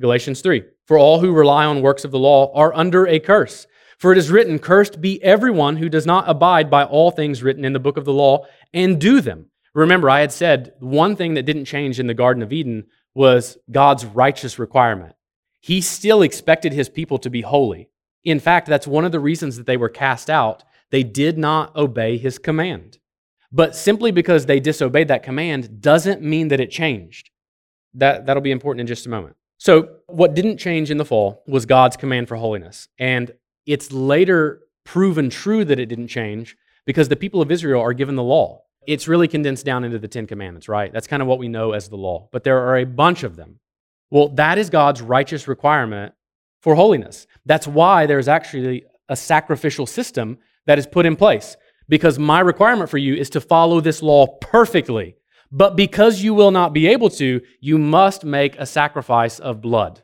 Galatians 0.00 0.40
3 0.40 0.62
For 0.86 0.98
all 0.98 1.20
who 1.20 1.32
rely 1.32 1.64
on 1.64 1.82
works 1.82 2.04
of 2.04 2.10
the 2.10 2.18
law 2.18 2.52
are 2.54 2.74
under 2.74 3.06
a 3.06 3.18
curse. 3.18 3.66
For 3.98 4.12
it 4.12 4.18
is 4.18 4.30
written, 4.30 4.58
Cursed 4.58 5.00
be 5.00 5.22
everyone 5.22 5.76
who 5.76 5.88
does 5.88 6.04
not 6.04 6.28
abide 6.28 6.70
by 6.70 6.84
all 6.84 7.10
things 7.10 7.42
written 7.42 7.64
in 7.64 7.72
the 7.72 7.80
book 7.80 7.96
of 7.96 8.04
the 8.04 8.12
law 8.12 8.44
and 8.74 9.00
do 9.00 9.20
them. 9.20 9.46
Remember, 9.74 10.10
I 10.10 10.20
had 10.20 10.32
said 10.32 10.74
one 10.80 11.16
thing 11.16 11.34
that 11.34 11.44
didn't 11.44 11.64
change 11.64 11.98
in 11.98 12.06
the 12.06 12.14
Garden 12.14 12.42
of 12.42 12.52
Eden 12.52 12.86
was 13.14 13.56
God's 13.70 14.04
righteous 14.04 14.58
requirement. 14.58 15.14
He 15.60 15.80
still 15.80 16.22
expected 16.22 16.72
his 16.72 16.88
people 16.88 17.18
to 17.18 17.30
be 17.30 17.40
holy. 17.40 17.88
In 18.22 18.38
fact, 18.38 18.66
that's 18.66 18.86
one 18.86 19.04
of 19.04 19.12
the 19.12 19.20
reasons 19.20 19.56
that 19.56 19.66
they 19.66 19.76
were 19.76 19.88
cast 19.88 20.28
out. 20.28 20.62
They 20.90 21.02
did 21.02 21.38
not 21.38 21.74
obey 21.74 22.18
his 22.18 22.38
command. 22.38 22.98
But 23.50 23.74
simply 23.74 24.10
because 24.10 24.46
they 24.46 24.60
disobeyed 24.60 25.08
that 25.08 25.22
command 25.22 25.80
doesn't 25.80 26.22
mean 26.22 26.48
that 26.48 26.60
it 26.60 26.70
changed. 26.70 27.30
That, 27.94 28.26
that'll 28.26 28.42
be 28.42 28.50
important 28.50 28.82
in 28.82 28.86
just 28.86 29.06
a 29.06 29.10
moment. 29.10 29.36
So, 29.58 29.88
what 30.06 30.34
didn't 30.34 30.58
change 30.58 30.90
in 30.90 30.98
the 30.98 31.04
fall 31.04 31.42
was 31.46 31.66
God's 31.66 31.96
command 31.96 32.28
for 32.28 32.36
holiness. 32.36 32.88
And 32.98 33.32
it's 33.64 33.90
later 33.90 34.62
proven 34.84 35.30
true 35.30 35.64
that 35.64 35.78
it 35.78 35.86
didn't 35.86 36.08
change 36.08 36.56
because 36.84 37.08
the 37.08 37.16
people 37.16 37.42
of 37.42 37.50
Israel 37.50 37.82
are 37.82 37.92
given 37.92 38.16
the 38.16 38.22
law. 38.22 38.62
It's 38.86 39.08
really 39.08 39.26
condensed 39.26 39.64
down 39.64 39.82
into 39.82 39.98
the 39.98 40.08
Ten 40.08 40.26
Commandments, 40.26 40.68
right? 40.68 40.92
That's 40.92 41.08
kind 41.08 41.20
of 41.20 41.28
what 41.28 41.40
we 41.40 41.48
know 41.48 41.72
as 41.72 41.88
the 41.88 41.96
law, 41.96 42.28
but 42.32 42.44
there 42.44 42.58
are 42.58 42.76
a 42.76 42.84
bunch 42.84 43.24
of 43.24 43.34
them. 43.34 43.58
Well, 44.10 44.28
that 44.30 44.58
is 44.58 44.70
God's 44.70 45.02
righteous 45.02 45.48
requirement 45.48 46.14
for 46.60 46.76
holiness. 46.76 47.26
That's 47.44 47.66
why 47.66 48.06
there's 48.06 48.28
actually 48.28 48.84
a 49.08 49.16
sacrificial 49.16 49.86
system 49.86 50.38
that 50.66 50.78
is 50.78 50.86
put 50.86 51.06
in 51.06 51.16
place 51.16 51.56
because 51.88 52.18
my 52.18 52.40
requirement 52.40 52.90
for 52.90 52.98
you 52.98 53.14
is 53.14 53.30
to 53.30 53.40
follow 53.40 53.80
this 53.80 54.02
law 54.02 54.26
perfectly. 54.40 55.16
But 55.50 55.76
because 55.76 56.22
you 56.22 56.34
will 56.34 56.50
not 56.50 56.72
be 56.72 56.86
able 56.88 57.10
to, 57.10 57.40
you 57.60 57.78
must 57.78 58.24
make 58.24 58.56
a 58.56 58.66
sacrifice 58.66 59.38
of 59.38 59.60
blood. 59.60 60.02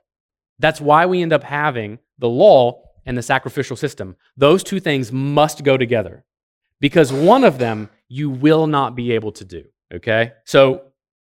That's 0.58 0.80
why 0.80 1.06
we 1.06 1.22
end 1.22 1.32
up 1.32 1.42
having 1.42 1.98
the 2.18 2.28
law 2.28 2.82
and 3.04 3.18
the 3.18 3.22
sacrificial 3.22 3.76
system. 3.76 4.16
Those 4.36 4.62
two 4.62 4.80
things 4.80 5.10
must 5.10 5.64
go 5.64 5.76
together 5.76 6.24
because 6.80 7.12
one 7.12 7.44
of 7.44 7.58
them 7.58 7.90
you 8.08 8.30
will 8.30 8.66
not 8.66 8.94
be 8.94 9.12
able 9.12 9.32
to 9.32 9.44
do, 9.44 9.64
okay? 9.92 10.32
So 10.44 10.92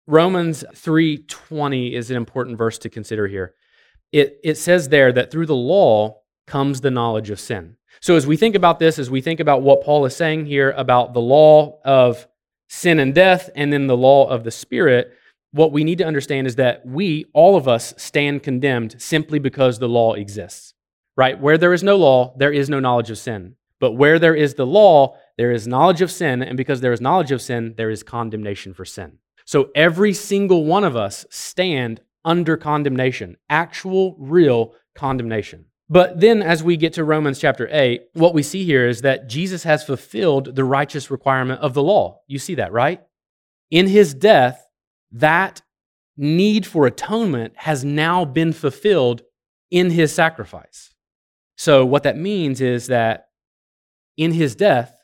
Romans 0.07 0.63
3:20 0.73 1.93
is 1.93 2.11
an 2.11 2.17
important 2.17 2.57
verse 2.57 2.77
to 2.79 2.89
consider 2.89 3.27
here. 3.27 3.55
It, 4.11 4.39
it 4.43 4.55
says 4.55 4.89
there 4.89 5.11
that 5.13 5.31
through 5.31 5.47
the 5.47 5.55
law 5.55 6.21
comes 6.45 6.81
the 6.81 6.91
knowledge 6.91 7.29
of 7.31 7.39
sin. 7.39 7.77
So 8.01 8.15
as 8.15 8.27
we 8.27 8.37
think 8.37 8.55
about 8.55 8.79
this, 8.79 8.99
as 8.99 9.09
we 9.09 9.21
think 9.21 9.39
about 9.39 9.63
what 9.63 9.83
Paul 9.83 10.05
is 10.05 10.15
saying 10.15 10.45
here 10.45 10.71
about 10.77 11.13
the 11.13 11.21
law 11.21 11.79
of 11.83 12.27
sin 12.67 12.99
and 12.99 13.13
death 13.13 13.49
and 13.55 13.71
then 13.71 13.87
the 13.87 13.97
law 13.97 14.27
of 14.27 14.43
the 14.43 14.51
spirit, 14.51 15.13
what 15.51 15.71
we 15.71 15.83
need 15.83 15.97
to 15.99 16.05
understand 16.05 16.47
is 16.47 16.55
that 16.55 16.85
we, 16.85 17.25
all 17.33 17.55
of 17.55 17.67
us, 17.67 17.93
stand 17.97 18.43
condemned 18.43 19.01
simply 19.01 19.39
because 19.39 19.79
the 19.79 19.89
law 19.89 20.13
exists. 20.13 20.73
Right? 21.15 21.39
Where 21.39 21.57
there 21.57 21.73
is 21.73 21.83
no 21.83 21.95
law, 21.95 22.35
there 22.37 22.51
is 22.51 22.69
no 22.69 22.79
knowledge 22.79 23.09
of 23.09 23.17
sin. 23.17 23.55
But 23.79 23.93
where 23.93 24.19
there 24.19 24.35
is 24.35 24.55
the 24.55 24.65
law, 24.65 25.17
there 25.37 25.51
is 25.51 25.67
knowledge 25.67 26.01
of 26.01 26.11
sin, 26.11 26.41
and 26.41 26.57
because 26.57 26.81
there 26.81 26.93
is 26.93 27.01
knowledge 27.01 27.31
of 27.31 27.41
sin, 27.41 27.75
there 27.77 27.89
is 27.89 28.03
condemnation 28.03 28.73
for 28.73 28.85
sin. 28.85 29.19
So 29.45 29.69
every 29.75 30.13
single 30.13 30.65
one 30.65 30.83
of 30.83 30.95
us 30.95 31.25
stand 31.29 32.01
under 32.25 32.57
condemnation, 32.57 33.37
actual, 33.49 34.15
real 34.17 34.73
condemnation. 34.95 35.65
But 35.87 36.19
then, 36.19 36.41
as 36.41 36.63
we 36.63 36.77
get 36.77 36.93
to 36.93 37.03
Romans 37.03 37.39
chapter 37.39 37.69
8, 37.71 38.01
what 38.13 38.33
we 38.33 38.41
see 38.41 38.65
here 38.65 38.87
is 38.87 39.01
that 39.01 39.27
Jesus 39.27 39.63
has 39.63 39.83
fulfilled 39.83 40.55
the 40.55 40.63
righteous 40.63 41.11
requirement 41.11 41.61
of 41.61 41.73
the 41.73 41.83
law. 41.83 42.21
You 42.27 42.39
see 42.39 42.55
that, 42.55 42.71
right? 42.71 43.03
In 43.69 43.87
his 43.87 44.13
death, 44.13 44.67
that 45.11 45.61
need 46.17 46.65
for 46.65 46.87
atonement 46.87 47.53
has 47.57 47.85
now 47.85 48.25
been 48.25 48.51
fulfilled 48.51 49.21
in 49.69 49.91
his 49.91 50.11
sacrifice. 50.13 50.95
So, 51.57 51.85
what 51.85 52.03
that 52.03 52.17
means 52.17 52.61
is 52.61 52.87
that 52.87 53.27
in 54.17 54.31
his 54.33 54.55
death, 54.55 54.97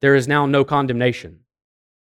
there 0.00 0.14
is 0.14 0.28
now 0.28 0.46
no 0.46 0.64
condemnation, 0.64 1.40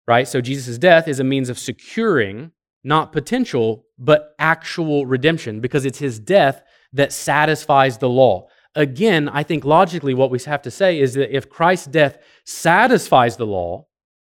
right? 0.08 0.28
So, 0.28 0.42
Jesus' 0.42 0.78
death 0.78 1.08
is 1.08 1.20
a 1.22 1.24
means 1.24 1.50
of 1.50 1.58
securing 1.58 2.52
not 2.84 3.14
potential, 3.14 3.86
but 3.98 4.36
actual 4.40 5.06
redemption 5.06 5.62
because 5.62 5.86
it's 5.86 6.00
his 6.00 6.20
death 6.20 6.62
that 6.94 7.12
satisfies 7.12 7.98
the 7.98 8.10
law. 8.10 8.48
Again, 8.76 9.30
I 9.30 9.44
think 9.44 9.66
logically 9.66 10.14
what 10.14 10.32
we 10.32 10.40
have 10.46 10.62
to 10.64 10.72
say 10.72 11.00
is 11.00 11.14
that 11.14 11.36
if 11.36 11.50
Christ's 11.50 11.88
death 11.88 12.18
satisfies 12.46 13.38
the 13.38 13.46
law, 13.46 13.88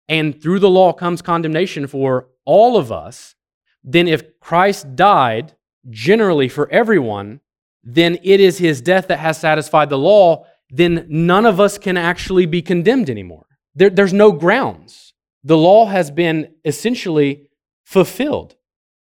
and 0.08 0.42
through 0.42 0.60
the 0.60 0.70
law 0.70 0.92
comes 0.92 1.22
condemnation 1.22 1.88
for 1.88 2.28
all 2.46 2.78
of 2.78 2.92
us, 2.92 3.36
then 3.84 4.08
if 4.08 4.40
Christ 4.40 4.96
died 4.96 5.56
generally 5.90 6.50
for 6.50 6.70
everyone, 6.70 7.42
then 7.84 8.18
it 8.24 8.40
is 8.40 8.58
his 8.58 8.82
death 8.82 9.08
that 9.08 9.20
has 9.20 9.38
satisfied 9.38 9.90
the 9.90 9.98
law, 9.98 10.46
then 10.70 11.06
none 11.10 11.46
of 11.46 11.60
us 11.60 11.78
can 11.78 11.96
actually 11.96 12.46
be 12.46 12.62
condemned 12.62 13.10
anymore. 13.10 13.46
There, 13.76 13.90
there's 13.90 14.14
no 14.14 14.32
grounds. 14.32 15.14
The 15.44 15.58
law 15.58 15.86
has 15.86 16.12
been 16.12 16.54
essentially 16.66 17.50
fulfilled, 17.84 18.56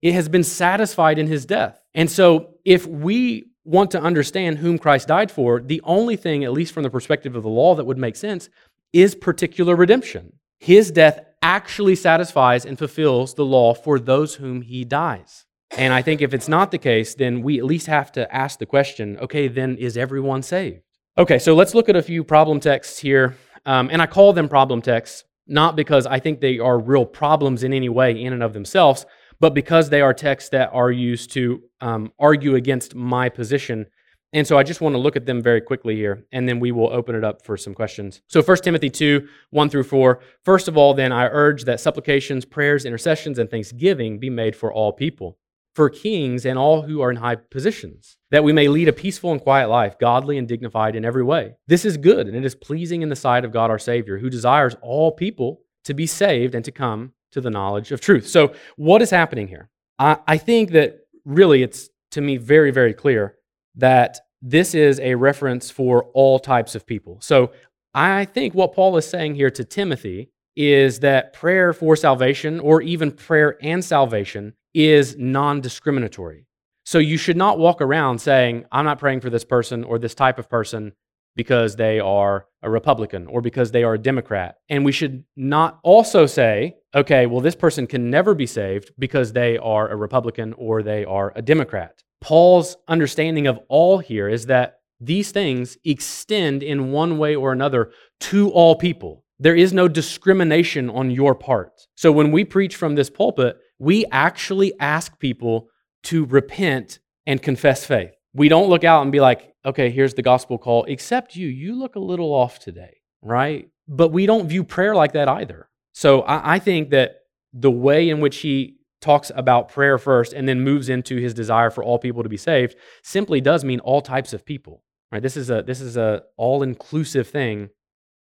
it 0.01 0.13
has 0.13 0.27
been 0.27 0.43
satisfied 0.43 1.17
in 1.17 1.27
his 1.27 1.45
death. 1.45 1.79
And 1.93 2.09
so, 2.09 2.52
if 2.65 2.85
we 2.85 3.45
want 3.65 3.91
to 3.91 4.01
understand 4.01 4.57
whom 4.57 4.77
Christ 4.77 5.07
died 5.07 5.31
for, 5.31 5.61
the 5.61 5.81
only 5.83 6.15
thing, 6.15 6.43
at 6.43 6.51
least 6.51 6.73
from 6.73 6.83
the 6.83 6.89
perspective 6.89 7.35
of 7.35 7.43
the 7.43 7.49
law, 7.49 7.75
that 7.75 7.85
would 7.85 7.97
make 7.97 8.15
sense 8.15 8.49
is 8.91 9.15
particular 9.15 9.75
redemption. 9.75 10.33
His 10.59 10.91
death 10.91 11.19
actually 11.41 11.95
satisfies 11.95 12.65
and 12.65 12.77
fulfills 12.77 13.33
the 13.33 13.45
law 13.45 13.73
for 13.73 13.99
those 13.99 14.35
whom 14.35 14.61
he 14.61 14.85
dies. 14.85 15.45
And 15.75 15.91
I 15.93 16.01
think 16.01 16.21
if 16.21 16.33
it's 16.33 16.47
not 16.47 16.71
the 16.71 16.77
case, 16.77 17.15
then 17.15 17.41
we 17.41 17.57
at 17.57 17.65
least 17.65 17.87
have 17.87 18.11
to 18.13 18.33
ask 18.33 18.59
the 18.59 18.65
question 18.65 19.17
okay, 19.19 19.47
then 19.47 19.75
is 19.77 19.97
everyone 19.97 20.43
saved? 20.43 20.81
Okay, 21.17 21.39
so 21.39 21.55
let's 21.55 21.73
look 21.73 21.89
at 21.89 21.95
a 21.95 22.03
few 22.03 22.23
problem 22.23 22.59
texts 22.59 22.99
here. 22.99 23.35
Um, 23.65 23.89
and 23.91 24.01
I 24.01 24.05
call 24.05 24.33
them 24.33 24.47
problem 24.47 24.81
texts 24.81 25.23
not 25.47 25.75
because 25.75 26.05
I 26.05 26.19
think 26.19 26.39
they 26.39 26.59
are 26.59 26.79
real 26.79 27.05
problems 27.05 27.63
in 27.63 27.73
any 27.73 27.89
way 27.89 28.19
in 28.19 28.33
and 28.33 28.43
of 28.43 28.53
themselves, 28.53 29.05
but 29.43 29.53
because 29.53 29.89
they 29.89 29.99
are 29.99 30.13
texts 30.13 30.51
that 30.51 30.69
are 30.71 30.89
used 30.89 31.29
to 31.33 31.61
um, 31.81 32.13
argue 32.17 32.55
against 32.55 32.95
my 32.95 33.27
position. 33.27 33.85
And 34.31 34.47
so 34.47 34.57
I 34.57 34.63
just 34.63 34.79
want 34.79 34.95
to 34.95 34.99
look 34.99 35.17
at 35.17 35.25
them 35.25 35.43
very 35.43 35.59
quickly 35.59 35.97
here, 35.97 36.23
and 36.31 36.47
then 36.47 36.61
we 36.61 36.71
will 36.71 36.87
open 36.87 37.13
it 37.13 37.25
up 37.25 37.43
for 37.43 37.57
some 37.57 37.73
questions. 37.73 38.21
So 38.29 38.41
1 38.41 38.57
Timothy 38.59 38.89
2, 38.89 39.27
1 39.49 39.69
through 39.69 39.83
4. 39.83 40.21
First 40.45 40.69
of 40.69 40.77
all, 40.77 40.93
then, 40.93 41.11
I 41.11 41.25
urge 41.25 41.65
that 41.65 41.81
supplications, 41.81 42.45
prayers, 42.45 42.85
intercessions, 42.85 43.37
and 43.37 43.51
thanksgiving 43.51 44.17
be 44.17 44.29
made 44.29 44.55
for 44.55 44.71
all 44.71 44.93
people, 44.93 45.37
for 45.75 45.89
kings 45.89 46.45
and 46.45 46.57
all 46.57 46.83
who 46.83 47.01
are 47.01 47.11
in 47.11 47.17
high 47.17 47.35
positions, 47.35 48.15
that 48.31 48.45
we 48.45 48.53
may 48.53 48.69
lead 48.69 48.87
a 48.87 48.93
peaceful 48.93 49.33
and 49.33 49.41
quiet 49.41 49.67
life, 49.67 49.99
godly 49.99 50.37
and 50.37 50.47
dignified 50.47 50.95
in 50.95 51.03
every 51.03 51.21
way. 51.21 51.57
This 51.67 51.83
is 51.83 51.97
good, 51.97 52.27
and 52.27 52.37
it 52.37 52.45
is 52.45 52.55
pleasing 52.55 53.01
in 53.01 53.09
the 53.09 53.15
sight 53.17 53.43
of 53.43 53.51
God 53.51 53.69
our 53.69 53.77
Savior, 53.77 54.19
who 54.19 54.29
desires 54.29 54.77
all 54.81 55.11
people 55.11 55.59
to 55.83 55.93
be 55.93 56.07
saved 56.07 56.55
and 56.55 56.63
to 56.63 56.71
come 56.71 57.11
to 57.33 57.41
the 57.41 57.49
knowledge 57.49 57.91
of 57.91 58.01
truth. 58.01 58.27
So, 58.27 58.53
what 58.77 59.01
is 59.01 59.09
happening 59.09 59.47
here? 59.47 59.69
I, 59.99 60.17
I 60.27 60.37
think 60.37 60.71
that 60.71 60.99
really 61.25 61.63
it's 61.63 61.89
to 62.11 62.21
me 62.21 62.37
very, 62.37 62.71
very 62.71 62.93
clear 62.93 63.35
that 63.75 64.19
this 64.41 64.75
is 64.75 64.99
a 64.99 65.15
reference 65.15 65.71
for 65.71 66.05
all 66.13 66.39
types 66.39 66.75
of 66.75 66.85
people. 66.85 67.19
So, 67.21 67.51
I 67.93 68.25
think 68.25 68.53
what 68.53 68.73
Paul 68.73 68.97
is 68.97 69.07
saying 69.07 69.35
here 69.35 69.51
to 69.51 69.63
Timothy 69.63 70.31
is 70.55 70.99
that 70.99 71.33
prayer 71.33 71.73
for 71.73 71.95
salvation, 71.95 72.59
or 72.59 72.81
even 72.81 73.11
prayer 73.11 73.57
and 73.61 73.83
salvation, 73.83 74.53
is 74.73 75.17
non 75.17 75.61
discriminatory. 75.61 76.45
So, 76.85 76.99
you 76.99 77.17
should 77.17 77.37
not 77.37 77.59
walk 77.59 77.81
around 77.81 78.19
saying, 78.19 78.65
I'm 78.71 78.85
not 78.85 78.99
praying 78.99 79.21
for 79.21 79.29
this 79.29 79.45
person 79.45 79.83
or 79.83 79.99
this 79.99 80.15
type 80.15 80.39
of 80.39 80.49
person 80.49 80.93
because 81.35 81.75
they 81.75 81.99
are 81.99 82.45
a 82.61 82.69
Republican 82.69 83.27
or 83.27 83.41
because 83.41 83.71
they 83.71 83.83
are 83.83 83.95
a 83.95 83.99
Democrat. 83.99 84.55
And 84.69 84.85
we 84.85 84.91
should 84.91 85.23
not 85.35 85.79
also 85.83 86.25
say, 86.25 86.77
okay, 86.95 87.25
well, 87.25 87.41
this 87.41 87.55
person 87.55 87.87
can 87.87 88.09
never 88.09 88.33
be 88.33 88.45
saved 88.45 88.91
because 88.97 89.33
they 89.33 89.57
are 89.57 89.89
a 89.89 89.95
Republican 89.95 90.53
or 90.53 90.83
they 90.83 91.05
are 91.05 91.33
a 91.35 91.41
Democrat. 91.41 92.03
Paul's 92.21 92.77
understanding 92.87 93.47
of 93.47 93.59
all 93.67 93.97
here 93.97 94.29
is 94.29 94.45
that 94.45 94.79
these 95.01 95.31
things 95.31 95.77
extend 95.83 96.63
in 96.63 96.91
one 96.91 97.17
way 97.17 97.35
or 97.35 97.51
another 97.51 97.91
to 98.21 98.49
all 98.51 98.75
people. 98.75 99.25
There 99.39 99.55
is 99.55 99.73
no 99.73 99.89
discrimination 99.89 100.89
on 100.89 101.11
your 101.11 101.35
part. 101.35 101.87
So 101.95 102.11
when 102.11 102.31
we 102.31 102.45
preach 102.45 102.77
from 102.77 102.95
this 102.95 103.09
pulpit, 103.09 103.57
we 103.79 104.05
actually 104.11 104.71
ask 104.79 105.19
people 105.19 105.67
to 106.03 106.25
repent 106.25 106.99
and 107.25 107.41
confess 107.41 107.85
faith. 107.85 108.12
We 108.33 108.49
don't 108.49 108.69
look 108.69 108.83
out 108.83 109.03
and 109.03 109.11
be 109.11 109.19
like, 109.19 109.53
okay, 109.65 109.89
here's 109.89 110.15
the 110.15 110.21
gospel 110.21 110.57
call, 110.57 110.85
except 110.85 111.35
you, 111.35 111.47
you 111.47 111.77
look 111.77 111.95
a 111.95 111.99
little 111.99 112.33
off 112.33 112.59
today, 112.59 112.97
right? 113.21 113.69
But 113.87 114.09
we 114.09 114.25
don't 114.25 114.47
view 114.47 114.63
prayer 114.63 114.95
like 114.95 115.13
that 115.13 115.27
either. 115.27 115.69
So 115.93 116.21
I, 116.21 116.55
I 116.55 116.59
think 116.59 116.89
that 116.89 117.17
the 117.53 117.71
way 117.71 118.09
in 118.09 118.19
which 118.19 118.37
he 118.37 118.77
talks 119.01 119.31
about 119.35 119.69
prayer 119.69 119.97
first 119.97 120.33
and 120.33 120.47
then 120.47 120.61
moves 120.61 120.89
into 120.89 121.17
his 121.17 121.33
desire 121.33 121.69
for 121.69 121.83
all 121.83 121.99
people 121.99 122.23
to 122.23 122.29
be 122.29 122.37
saved 122.37 122.75
simply 123.03 123.41
does 123.41 123.63
mean 123.63 123.79
all 123.81 124.01
types 124.01 124.33
of 124.33 124.45
people. 124.45 124.83
Right? 125.11 125.21
This 125.21 125.37
is 125.37 125.51
a 125.51 125.61
this 125.61 125.79
is 125.79 125.95
a 125.95 126.23
all-inclusive 126.37 127.27
thing 127.27 127.69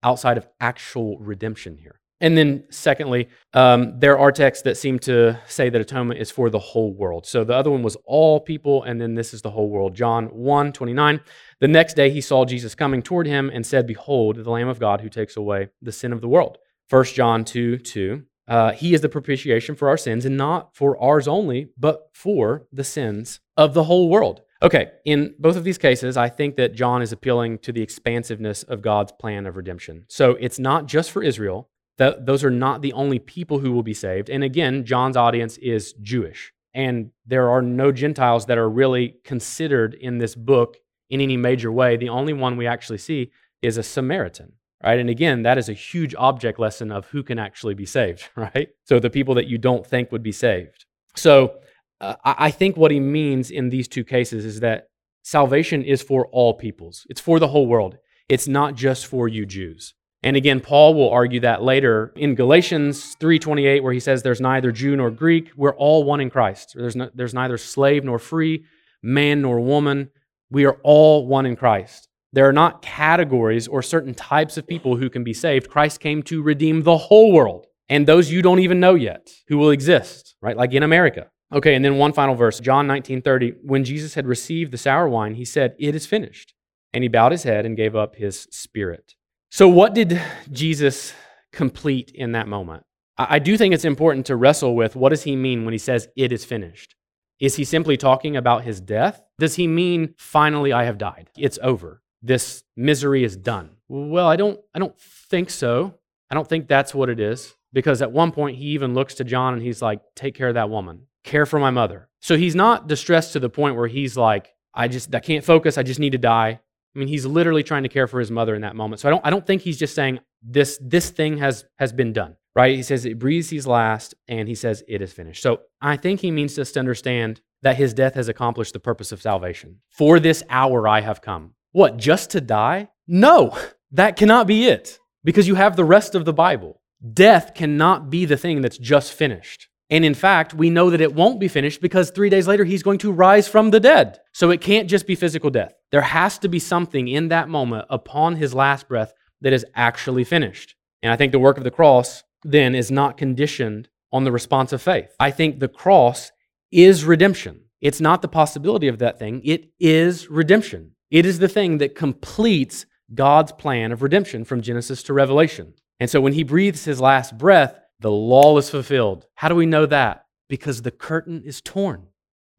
outside 0.03 0.38
of 0.38 0.47
actual 0.61 1.18
redemption 1.18 1.77
here. 1.77 1.98
And 2.20 2.37
then, 2.37 2.64
secondly, 2.70 3.28
um, 3.54 3.98
there 4.00 4.18
are 4.18 4.33
texts 4.33 4.62
that 4.64 4.76
seem 4.76 4.98
to 5.00 5.38
say 5.46 5.68
that 5.68 5.81
atonement 5.81 6.20
is 6.20 6.31
for 6.31 6.50
the 6.50 6.59
whole 6.59 6.92
world. 6.92 7.26
So 7.26 7.44
the 7.44 7.54
other 7.54 7.70
one 7.70 7.83
was 7.83 7.96
all 8.07 8.40
people, 8.40 8.83
and 8.83 9.00
then 9.00 9.14
this 9.14 9.33
is 9.33 9.42
the 9.42 9.50
whole 9.50 9.68
world. 9.68 9.94
John 9.94 10.26
1 10.26 10.72
29. 10.72 11.20
The 11.61 11.68
next 11.68 11.94
day 11.94 12.11
he 12.11 12.20
saw 12.20 12.44
Jesus 12.44 12.74
coming 12.74 13.02
toward 13.02 13.26
him 13.26 13.50
and 13.52 13.64
said, 13.64 13.87
Behold, 13.87 14.37
the 14.37 14.50
Lamb 14.50 14.68
of 14.68 14.81
God 14.81 15.00
who 15.00 15.09
takes 15.09 15.37
away 15.37 15.69
the 15.81 15.92
sin 15.92 16.12
of 16.12 16.21
the 16.21 16.29
world. 16.29 16.58
1 16.90 17.04
John 17.04 17.44
2 17.44 17.79
2. 17.79 18.23
Uh, 18.48 18.73
he 18.73 18.94
is 18.94 19.02
the 19.02 19.08
propitiation 19.08 19.75
for 19.75 19.88
our 19.88 19.98
sins, 19.98 20.25
and 20.25 20.37
not 20.37 20.75
for 20.75 21.00
ours 21.00 21.29
only, 21.29 21.69
but 21.77 22.08
for 22.14 22.66
the 22.73 22.85
sins 22.85 23.40
of 23.56 23.75
the 23.75 23.85
whole 23.85 24.08
world. 24.08 24.40
Okay, 24.60 24.90
in 25.04 25.35
both 25.38 25.56
of 25.56 25.62
these 25.62 25.79
cases, 25.79 26.16
I 26.16 26.29
think 26.31 26.56
that 26.56 26.75
John 26.75 27.02
is 27.02 27.12
appealing 27.12 27.58
to 27.58 27.73
the 27.73 27.83
expansiveness 27.83 28.64
of 28.64 28.83
God's 28.83 29.12
plan 29.12 29.46
of 29.46 29.56
redemption. 29.56 30.06
So 30.08 30.33
it's 30.40 30.58
not 30.58 30.87
just 30.87 31.12
for 31.12 31.23
Israel, 31.23 31.69
that 31.99 32.27
those 32.27 32.44
are 32.44 32.51
not 32.51 32.81
the 32.81 32.92
only 32.92 33.19
people 33.19 33.59
who 33.59 33.73
will 33.73 33.83
be 33.83 33.94
saved. 33.94 34.31
And 34.31 34.42
again, 34.42 34.85
John's 34.85 35.17
audience 35.17 35.59
is 35.59 35.92
Jewish. 35.94 36.53
And 36.75 37.11
there 37.27 37.51
are 37.51 37.63
no 37.63 37.92
Gentiles 37.92 38.46
that 38.46 38.59
are 38.59 38.69
really 38.69 39.17
considered 39.25 39.94
in 39.94 40.19
this 40.19 40.35
book 40.35 40.77
in 41.11 41.21
any 41.21 41.37
major 41.37 41.73
way. 41.73 41.96
The 41.96 42.09
only 42.09 42.33
one 42.33 42.57
we 42.57 42.67
actually 42.67 42.99
see 42.99 43.33
is 43.63 43.77
a 43.77 43.83
Samaritan, 43.83 44.53
right? 44.83 44.99
And 44.99 45.11
again, 45.11 45.42
that 45.42 45.59
is 45.59 45.69
a 45.69 45.73
huge 45.73 46.15
object 46.17 46.61
lesson 46.61 46.92
of 46.92 47.07
who 47.07 47.23
can 47.23 47.38
actually 47.38 47.75
be 47.75 47.87
saved, 47.87 48.29
right? 48.37 48.69
So 48.85 49.01
the 49.01 49.11
people 49.11 49.35
that 49.35 49.49
you 49.49 49.59
don't 49.59 49.87
think 49.87 50.13
would 50.13 50.23
be 50.23 50.33
saved. 50.33 50.85
So 51.17 51.57
uh, 52.01 52.15
I 52.25 52.53
think 52.53 52.77
what 52.77 52.92
he 52.92 53.01
means 53.01 53.51
in 53.51 53.71
these 53.71 53.88
two 53.88 54.05
cases 54.05 54.44
is 54.44 54.61
that 54.61 54.88
salvation 55.25 55.83
is 55.83 56.01
for 56.01 56.29
all 56.29 56.55
peoples, 56.55 57.07
it's 57.11 57.21
for 57.21 57.40
the 57.40 57.49
whole 57.49 57.67
world. 57.67 57.99
It's 58.29 58.46
not 58.46 58.75
just 58.75 59.07
for 59.07 59.27
you 59.27 59.46
Jews. 59.46 59.94
And 60.23 60.37
again, 60.37 60.60
Paul 60.60 60.94
will 60.94 61.10
argue 61.10 61.40
that 61.40 61.62
later 61.62 62.12
in 62.16 62.35
Galatians 62.35 63.16
3:28 63.21 63.83
where 63.83 63.92
he 63.92 64.00
says 64.00 64.23
there's 64.23 64.40
neither 64.40 64.73
Jew 64.73 64.96
nor 64.96 65.10
Greek, 65.10 65.50
we're 65.56 65.77
all 65.77 66.04
one 66.04 66.21
in 66.21 66.31
Christ. 66.31 66.73
There's 66.75 66.96
no, 66.96 67.08
there's 67.14 67.35
neither 67.35 67.56
slave 67.56 68.04
nor 68.04 68.19
free, 68.19 68.64
man 69.02 69.42
nor 69.42 69.60
woman. 69.60 70.10
We 70.50 70.64
are 70.64 70.79
all 70.83 71.27
one 71.27 71.46
in 71.46 71.56
Christ. 71.56 72.08
There 72.33 72.48
are 72.48 72.52
not 72.52 72.83
categories 72.83 73.69
or 73.69 73.81
certain 73.81 74.14
types 74.14 74.56
of 74.56 74.66
people 74.66 74.96
who 74.96 75.08
can 75.08 75.25
be 75.25 75.33
saved. 75.33 75.71
Christ 75.71 76.00
came 76.00 76.23
to 76.25 76.42
redeem 76.42 76.83
the 76.83 76.96
whole 76.96 77.33
world 77.33 77.66
and 77.88 78.06
those 78.06 78.31
you 78.31 78.42
don't 78.42 78.58
even 78.58 78.81
know 78.81 78.94
yet 78.94 79.31
who 79.48 79.56
will 79.56 79.71
exist, 79.71 80.37
right? 80.42 80.56
Like 80.56 80.73
in 80.73 80.83
America. 80.83 81.31
Okay, 81.52 81.75
and 81.75 81.85
then 81.85 81.96
one 81.96 82.12
final 82.12 82.35
verse, 82.35 82.60
John 82.60 82.87
19:30, 82.87 83.54
when 83.62 83.85
Jesus 83.85 84.14
had 84.14 84.27
received 84.27 84.73
the 84.73 84.79
sour 84.79 85.08
wine, 85.08 85.35
he 85.35 85.44
said, 85.44 85.75
"It 85.79 85.94
is 85.94 86.06
finished." 86.06 86.54
And 86.92 87.02
he 87.02 87.08
bowed 87.08 87.33
his 87.33 87.44
head 87.44 87.64
and 87.64 87.77
gave 87.77 87.96
up 87.96 88.16
his 88.16 88.46
spirit. 88.50 89.14
So 89.51 89.69
what 89.69 89.94
did 89.94 90.21
Jesus 90.51 91.15
complete 91.53 92.11
in 92.15 92.33
that 92.33 92.49
moment? 92.49 92.85
I 93.17 93.40
do 93.40 93.57
think 93.57 93.75
it's 93.75 93.85
important 93.85 94.27
to 94.27 94.37
wrestle 94.37 94.77
with 94.77 94.94
what 94.94 95.09
does 95.09 95.25
he 95.25 95.35
mean 95.35 95.65
when 95.65 95.73
he 95.73 95.79
says 95.79 96.09
it 96.17 96.33
is 96.33 96.44
finished? 96.44 96.94
Is 97.40 97.57
he 97.57 97.65
simply 97.65 97.96
talking 97.96 98.37
about 98.37 98.65
his 98.65 98.81
death? 98.81 99.23
Does 99.38 99.57
he 99.57 99.67
mean 99.67 100.15
finally 100.19 100.73
I 100.73 100.85
have 100.85 100.99
died? 100.99 101.31
It's 101.37 101.59
over. 101.63 102.03
This 102.23 102.63
misery 102.77 103.25
is 103.25 103.37
done. 103.37 103.71
Well, 103.88 104.27
I 104.27 104.37
don't 104.37 104.61
I 104.75 104.79
don't 104.79 104.99
think 105.01 105.51
so. 105.51 105.94
I 106.31 106.35
don't 106.35 106.49
think 106.49 106.69
that's 106.69 106.94
what 106.94 107.09
it 107.09 107.19
is 107.19 107.55
because 107.73 108.03
at 108.03 108.13
one 108.13 108.33
point 108.33 108.59
he 108.59 108.67
even 108.67 108.94
looks 108.94 109.15
to 109.15 109.25
John 109.25 109.55
and 109.55 109.63
he's 109.63 109.81
like, 109.81 110.01
"Take 110.15 110.35
care 110.35 110.49
of 110.49 110.55
that 110.55 110.71
woman. 110.71 111.07
Care 111.25 111.46
for 111.46 111.59
my 111.59 111.71
mother." 111.71 112.09
So 112.21 112.37
he's 112.37 112.55
not 112.55 112.87
distressed 112.87 113.33
to 113.33 113.40
the 113.40 113.51
point 113.51 113.77
where 113.77 113.87
he's 113.87 114.17
like, 114.17 114.55
"I 114.75 114.88
just 114.88 115.15
I 115.15 115.21
can't 115.21 115.44
focus. 115.44 115.79
I 115.79 115.85
just 115.85 116.01
need 116.01 116.13
to 116.13 116.19
die." 116.19 116.61
I 116.95 116.99
mean, 116.99 117.09
he's 117.09 117.27
literally 117.27 117.63
trying 117.63 117.83
to 117.85 117.89
care 117.89 118.07
for 118.07 118.19
his 118.19 118.31
mother 118.31 118.55
in 118.55 118.63
that 118.63 118.77
moment. 118.77 119.01
So 119.01 119.09
I 119.09 119.11
don't 119.11 119.27
I 119.27 119.31
don't 119.31 119.47
think 119.47 119.63
he's 119.63 119.79
just 119.79 119.95
saying 119.95 120.21
this 120.43 120.79
this 120.83 121.11
thing 121.11 121.39
has 121.39 121.65
has 121.79 121.93
been 121.93 122.13
done. 122.13 122.37
Right? 122.55 122.75
He 122.75 122.83
says 122.83 123.05
it 123.05 123.19
breathes 123.19 123.51
his 123.51 123.67
last 123.67 124.15
and 124.27 124.49
he 124.49 124.55
says 124.55 124.83
it 124.89 125.01
is 125.01 125.13
finished. 125.13 125.43
So 125.43 125.61
I 125.81 125.97
think 125.97 126.21
he 126.21 126.31
means 126.33 126.59
us 126.59 126.73
to 126.73 126.81
understand 126.81 127.41
that 127.63 127.77
his 127.77 127.95
death 127.95 128.15
has 128.15 128.29
accomplished 128.29 128.73
the 128.73 128.81
purpose 128.81 129.13
of 129.13 129.23
salvation. 129.23 129.77
For 129.91 130.19
this 130.19 130.43
hour 130.49 130.89
I 130.89 131.01
have 131.01 131.21
come. 131.21 131.55
What, 131.73 131.97
just 131.97 132.31
to 132.31 132.41
die? 132.41 132.89
No, 133.07 133.57
that 133.93 134.17
cannot 134.17 134.47
be 134.47 134.67
it 134.67 134.99
because 135.23 135.47
you 135.47 135.55
have 135.55 135.77
the 135.77 135.85
rest 135.85 136.15
of 136.15 136.25
the 136.25 136.33
Bible. 136.33 136.81
Death 137.13 137.55
cannot 137.55 138.11
be 138.11 138.25
the 138.25 138.37
thing 138.37 138.61
that's 138.61 138.79
just 138.79 139.13
finished. 139.13 139.69
And 139.91 140.05
in 140.05 140.15
fact, 140.15 140.53
we 140.53 140.69
know 140.71 140.91
that 140.91 141.01
it 141.01 141.15
won't 141.15 141.41
be 141.41 141.49
finished 141.49 141.81
because 141.81 142.11
three 142.11 142.29
days 142.29 142.47
later, 142.47 142.65
he's 142.65 142.83
going 142.83 142.99
to 142.99 143.13
rise 143.13 143.49
from 143.49 143.71
the 143.71 143.81
dead. 143.81 144.19
So 144.35 144.51
it 144.51 144.61
can't 144.61 144.89
just 144.89 145.07
be 145.07 145.15
physical 145.15 145.51
death. 145.51 145.73
There 145.91 146.03
has 146.03 146.39
to 146.41 146.49
be 146.49 146.59
something 146.59 147.09
in 147.09 147.29
that 147.29 147.49
moment 147.49 147.87
upon 147.89 148.37
his 148.37 148.55
last 148.55 148.87
breath 148.87 149.13
that 149.41 149.53
is 149.53 149.65
actually 149.75 150.25
finished. 150.25 150.75
And 151.03 151.13
I 151.13 151.17
think 151.17 151.33
the 151.33 151.39
work 151.39 151.57
of 151.57 151.65
the 151.65 151.71
cross 151.71 152.23
then 152.43 152.75
is 152.75 152.91
not 152.91 153.17
conditioned 153.17 153.89
on 154.13 154.25
the 154.25 154.33
response 154.33 154.73
of 154.73 154.83
faith. 154.83 155.15
I 155.19 155.31
think 155.31 155.59
the 155.59 155.69
cross 155.69 156.33
is 156.71 157.05
redemption. 157.05 157.63
It's 157.81 158.01
not 158.01 158.23
the 158.23 158.29
possibility 158.29 158.89
of 158.89 158.99
that 158.99 159.19
thing, 159.19 159.41
it 159.45 159.71
is 159.79 160.29
redemption. 160.29 160.93
It 161.11 161.25
is 161.25 161.39
the 161.39 161.49
thing 161.49 161.79
that 161.79 161.95
completes 161.95 162.85
God's 163.15 163.53
plan 163.53 163.93
of 163.93 164.03
redemption 164.03 164.45
from 164.45 164.61
Genesis 164.61 165.03
to 165.05 165.15
Revelation. 165.15 165.73
And 165.99 166.11
so 166.11 166.21
when 166.21 166.35
he 166.35 166.43
breathes 166.43 166.85
his 166.85 167.01
last 167.01 167.39
breath, 167.39 167.81
the 168.01 168.11
law 168.11 168.57
is 168.59 168.71
fulfilled. 168.71 169.27
How 169.35 169.49
do 169.49 169.55
we 169.55 169.67
know 169.67 169.87
that? 169.87 170.27
Because 170.49 170.83
the 170.83 170.90
curtain 170.90 171.42
is 171.44 171.61
torn. 171.61 172.09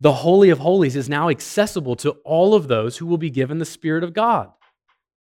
The 0.02 0.14
Holy 0.14 0.50
of 0.50 0.60
Holies 0.60 0.96
is 0.96 1.10
now 1.10 1.30
accessible 1.30 1.96
to 1.98 2.12
all 2.24 2.54
of 2.54 2.68
those 2.68 2.98
who 2.98 3.06
will 3.06 3.18
be 3.18 3.30
given 3.30 3.60
the 3.60 3.66
Spirit 3.66 4.04
of 4.04 4.14
God. 4.14 4.52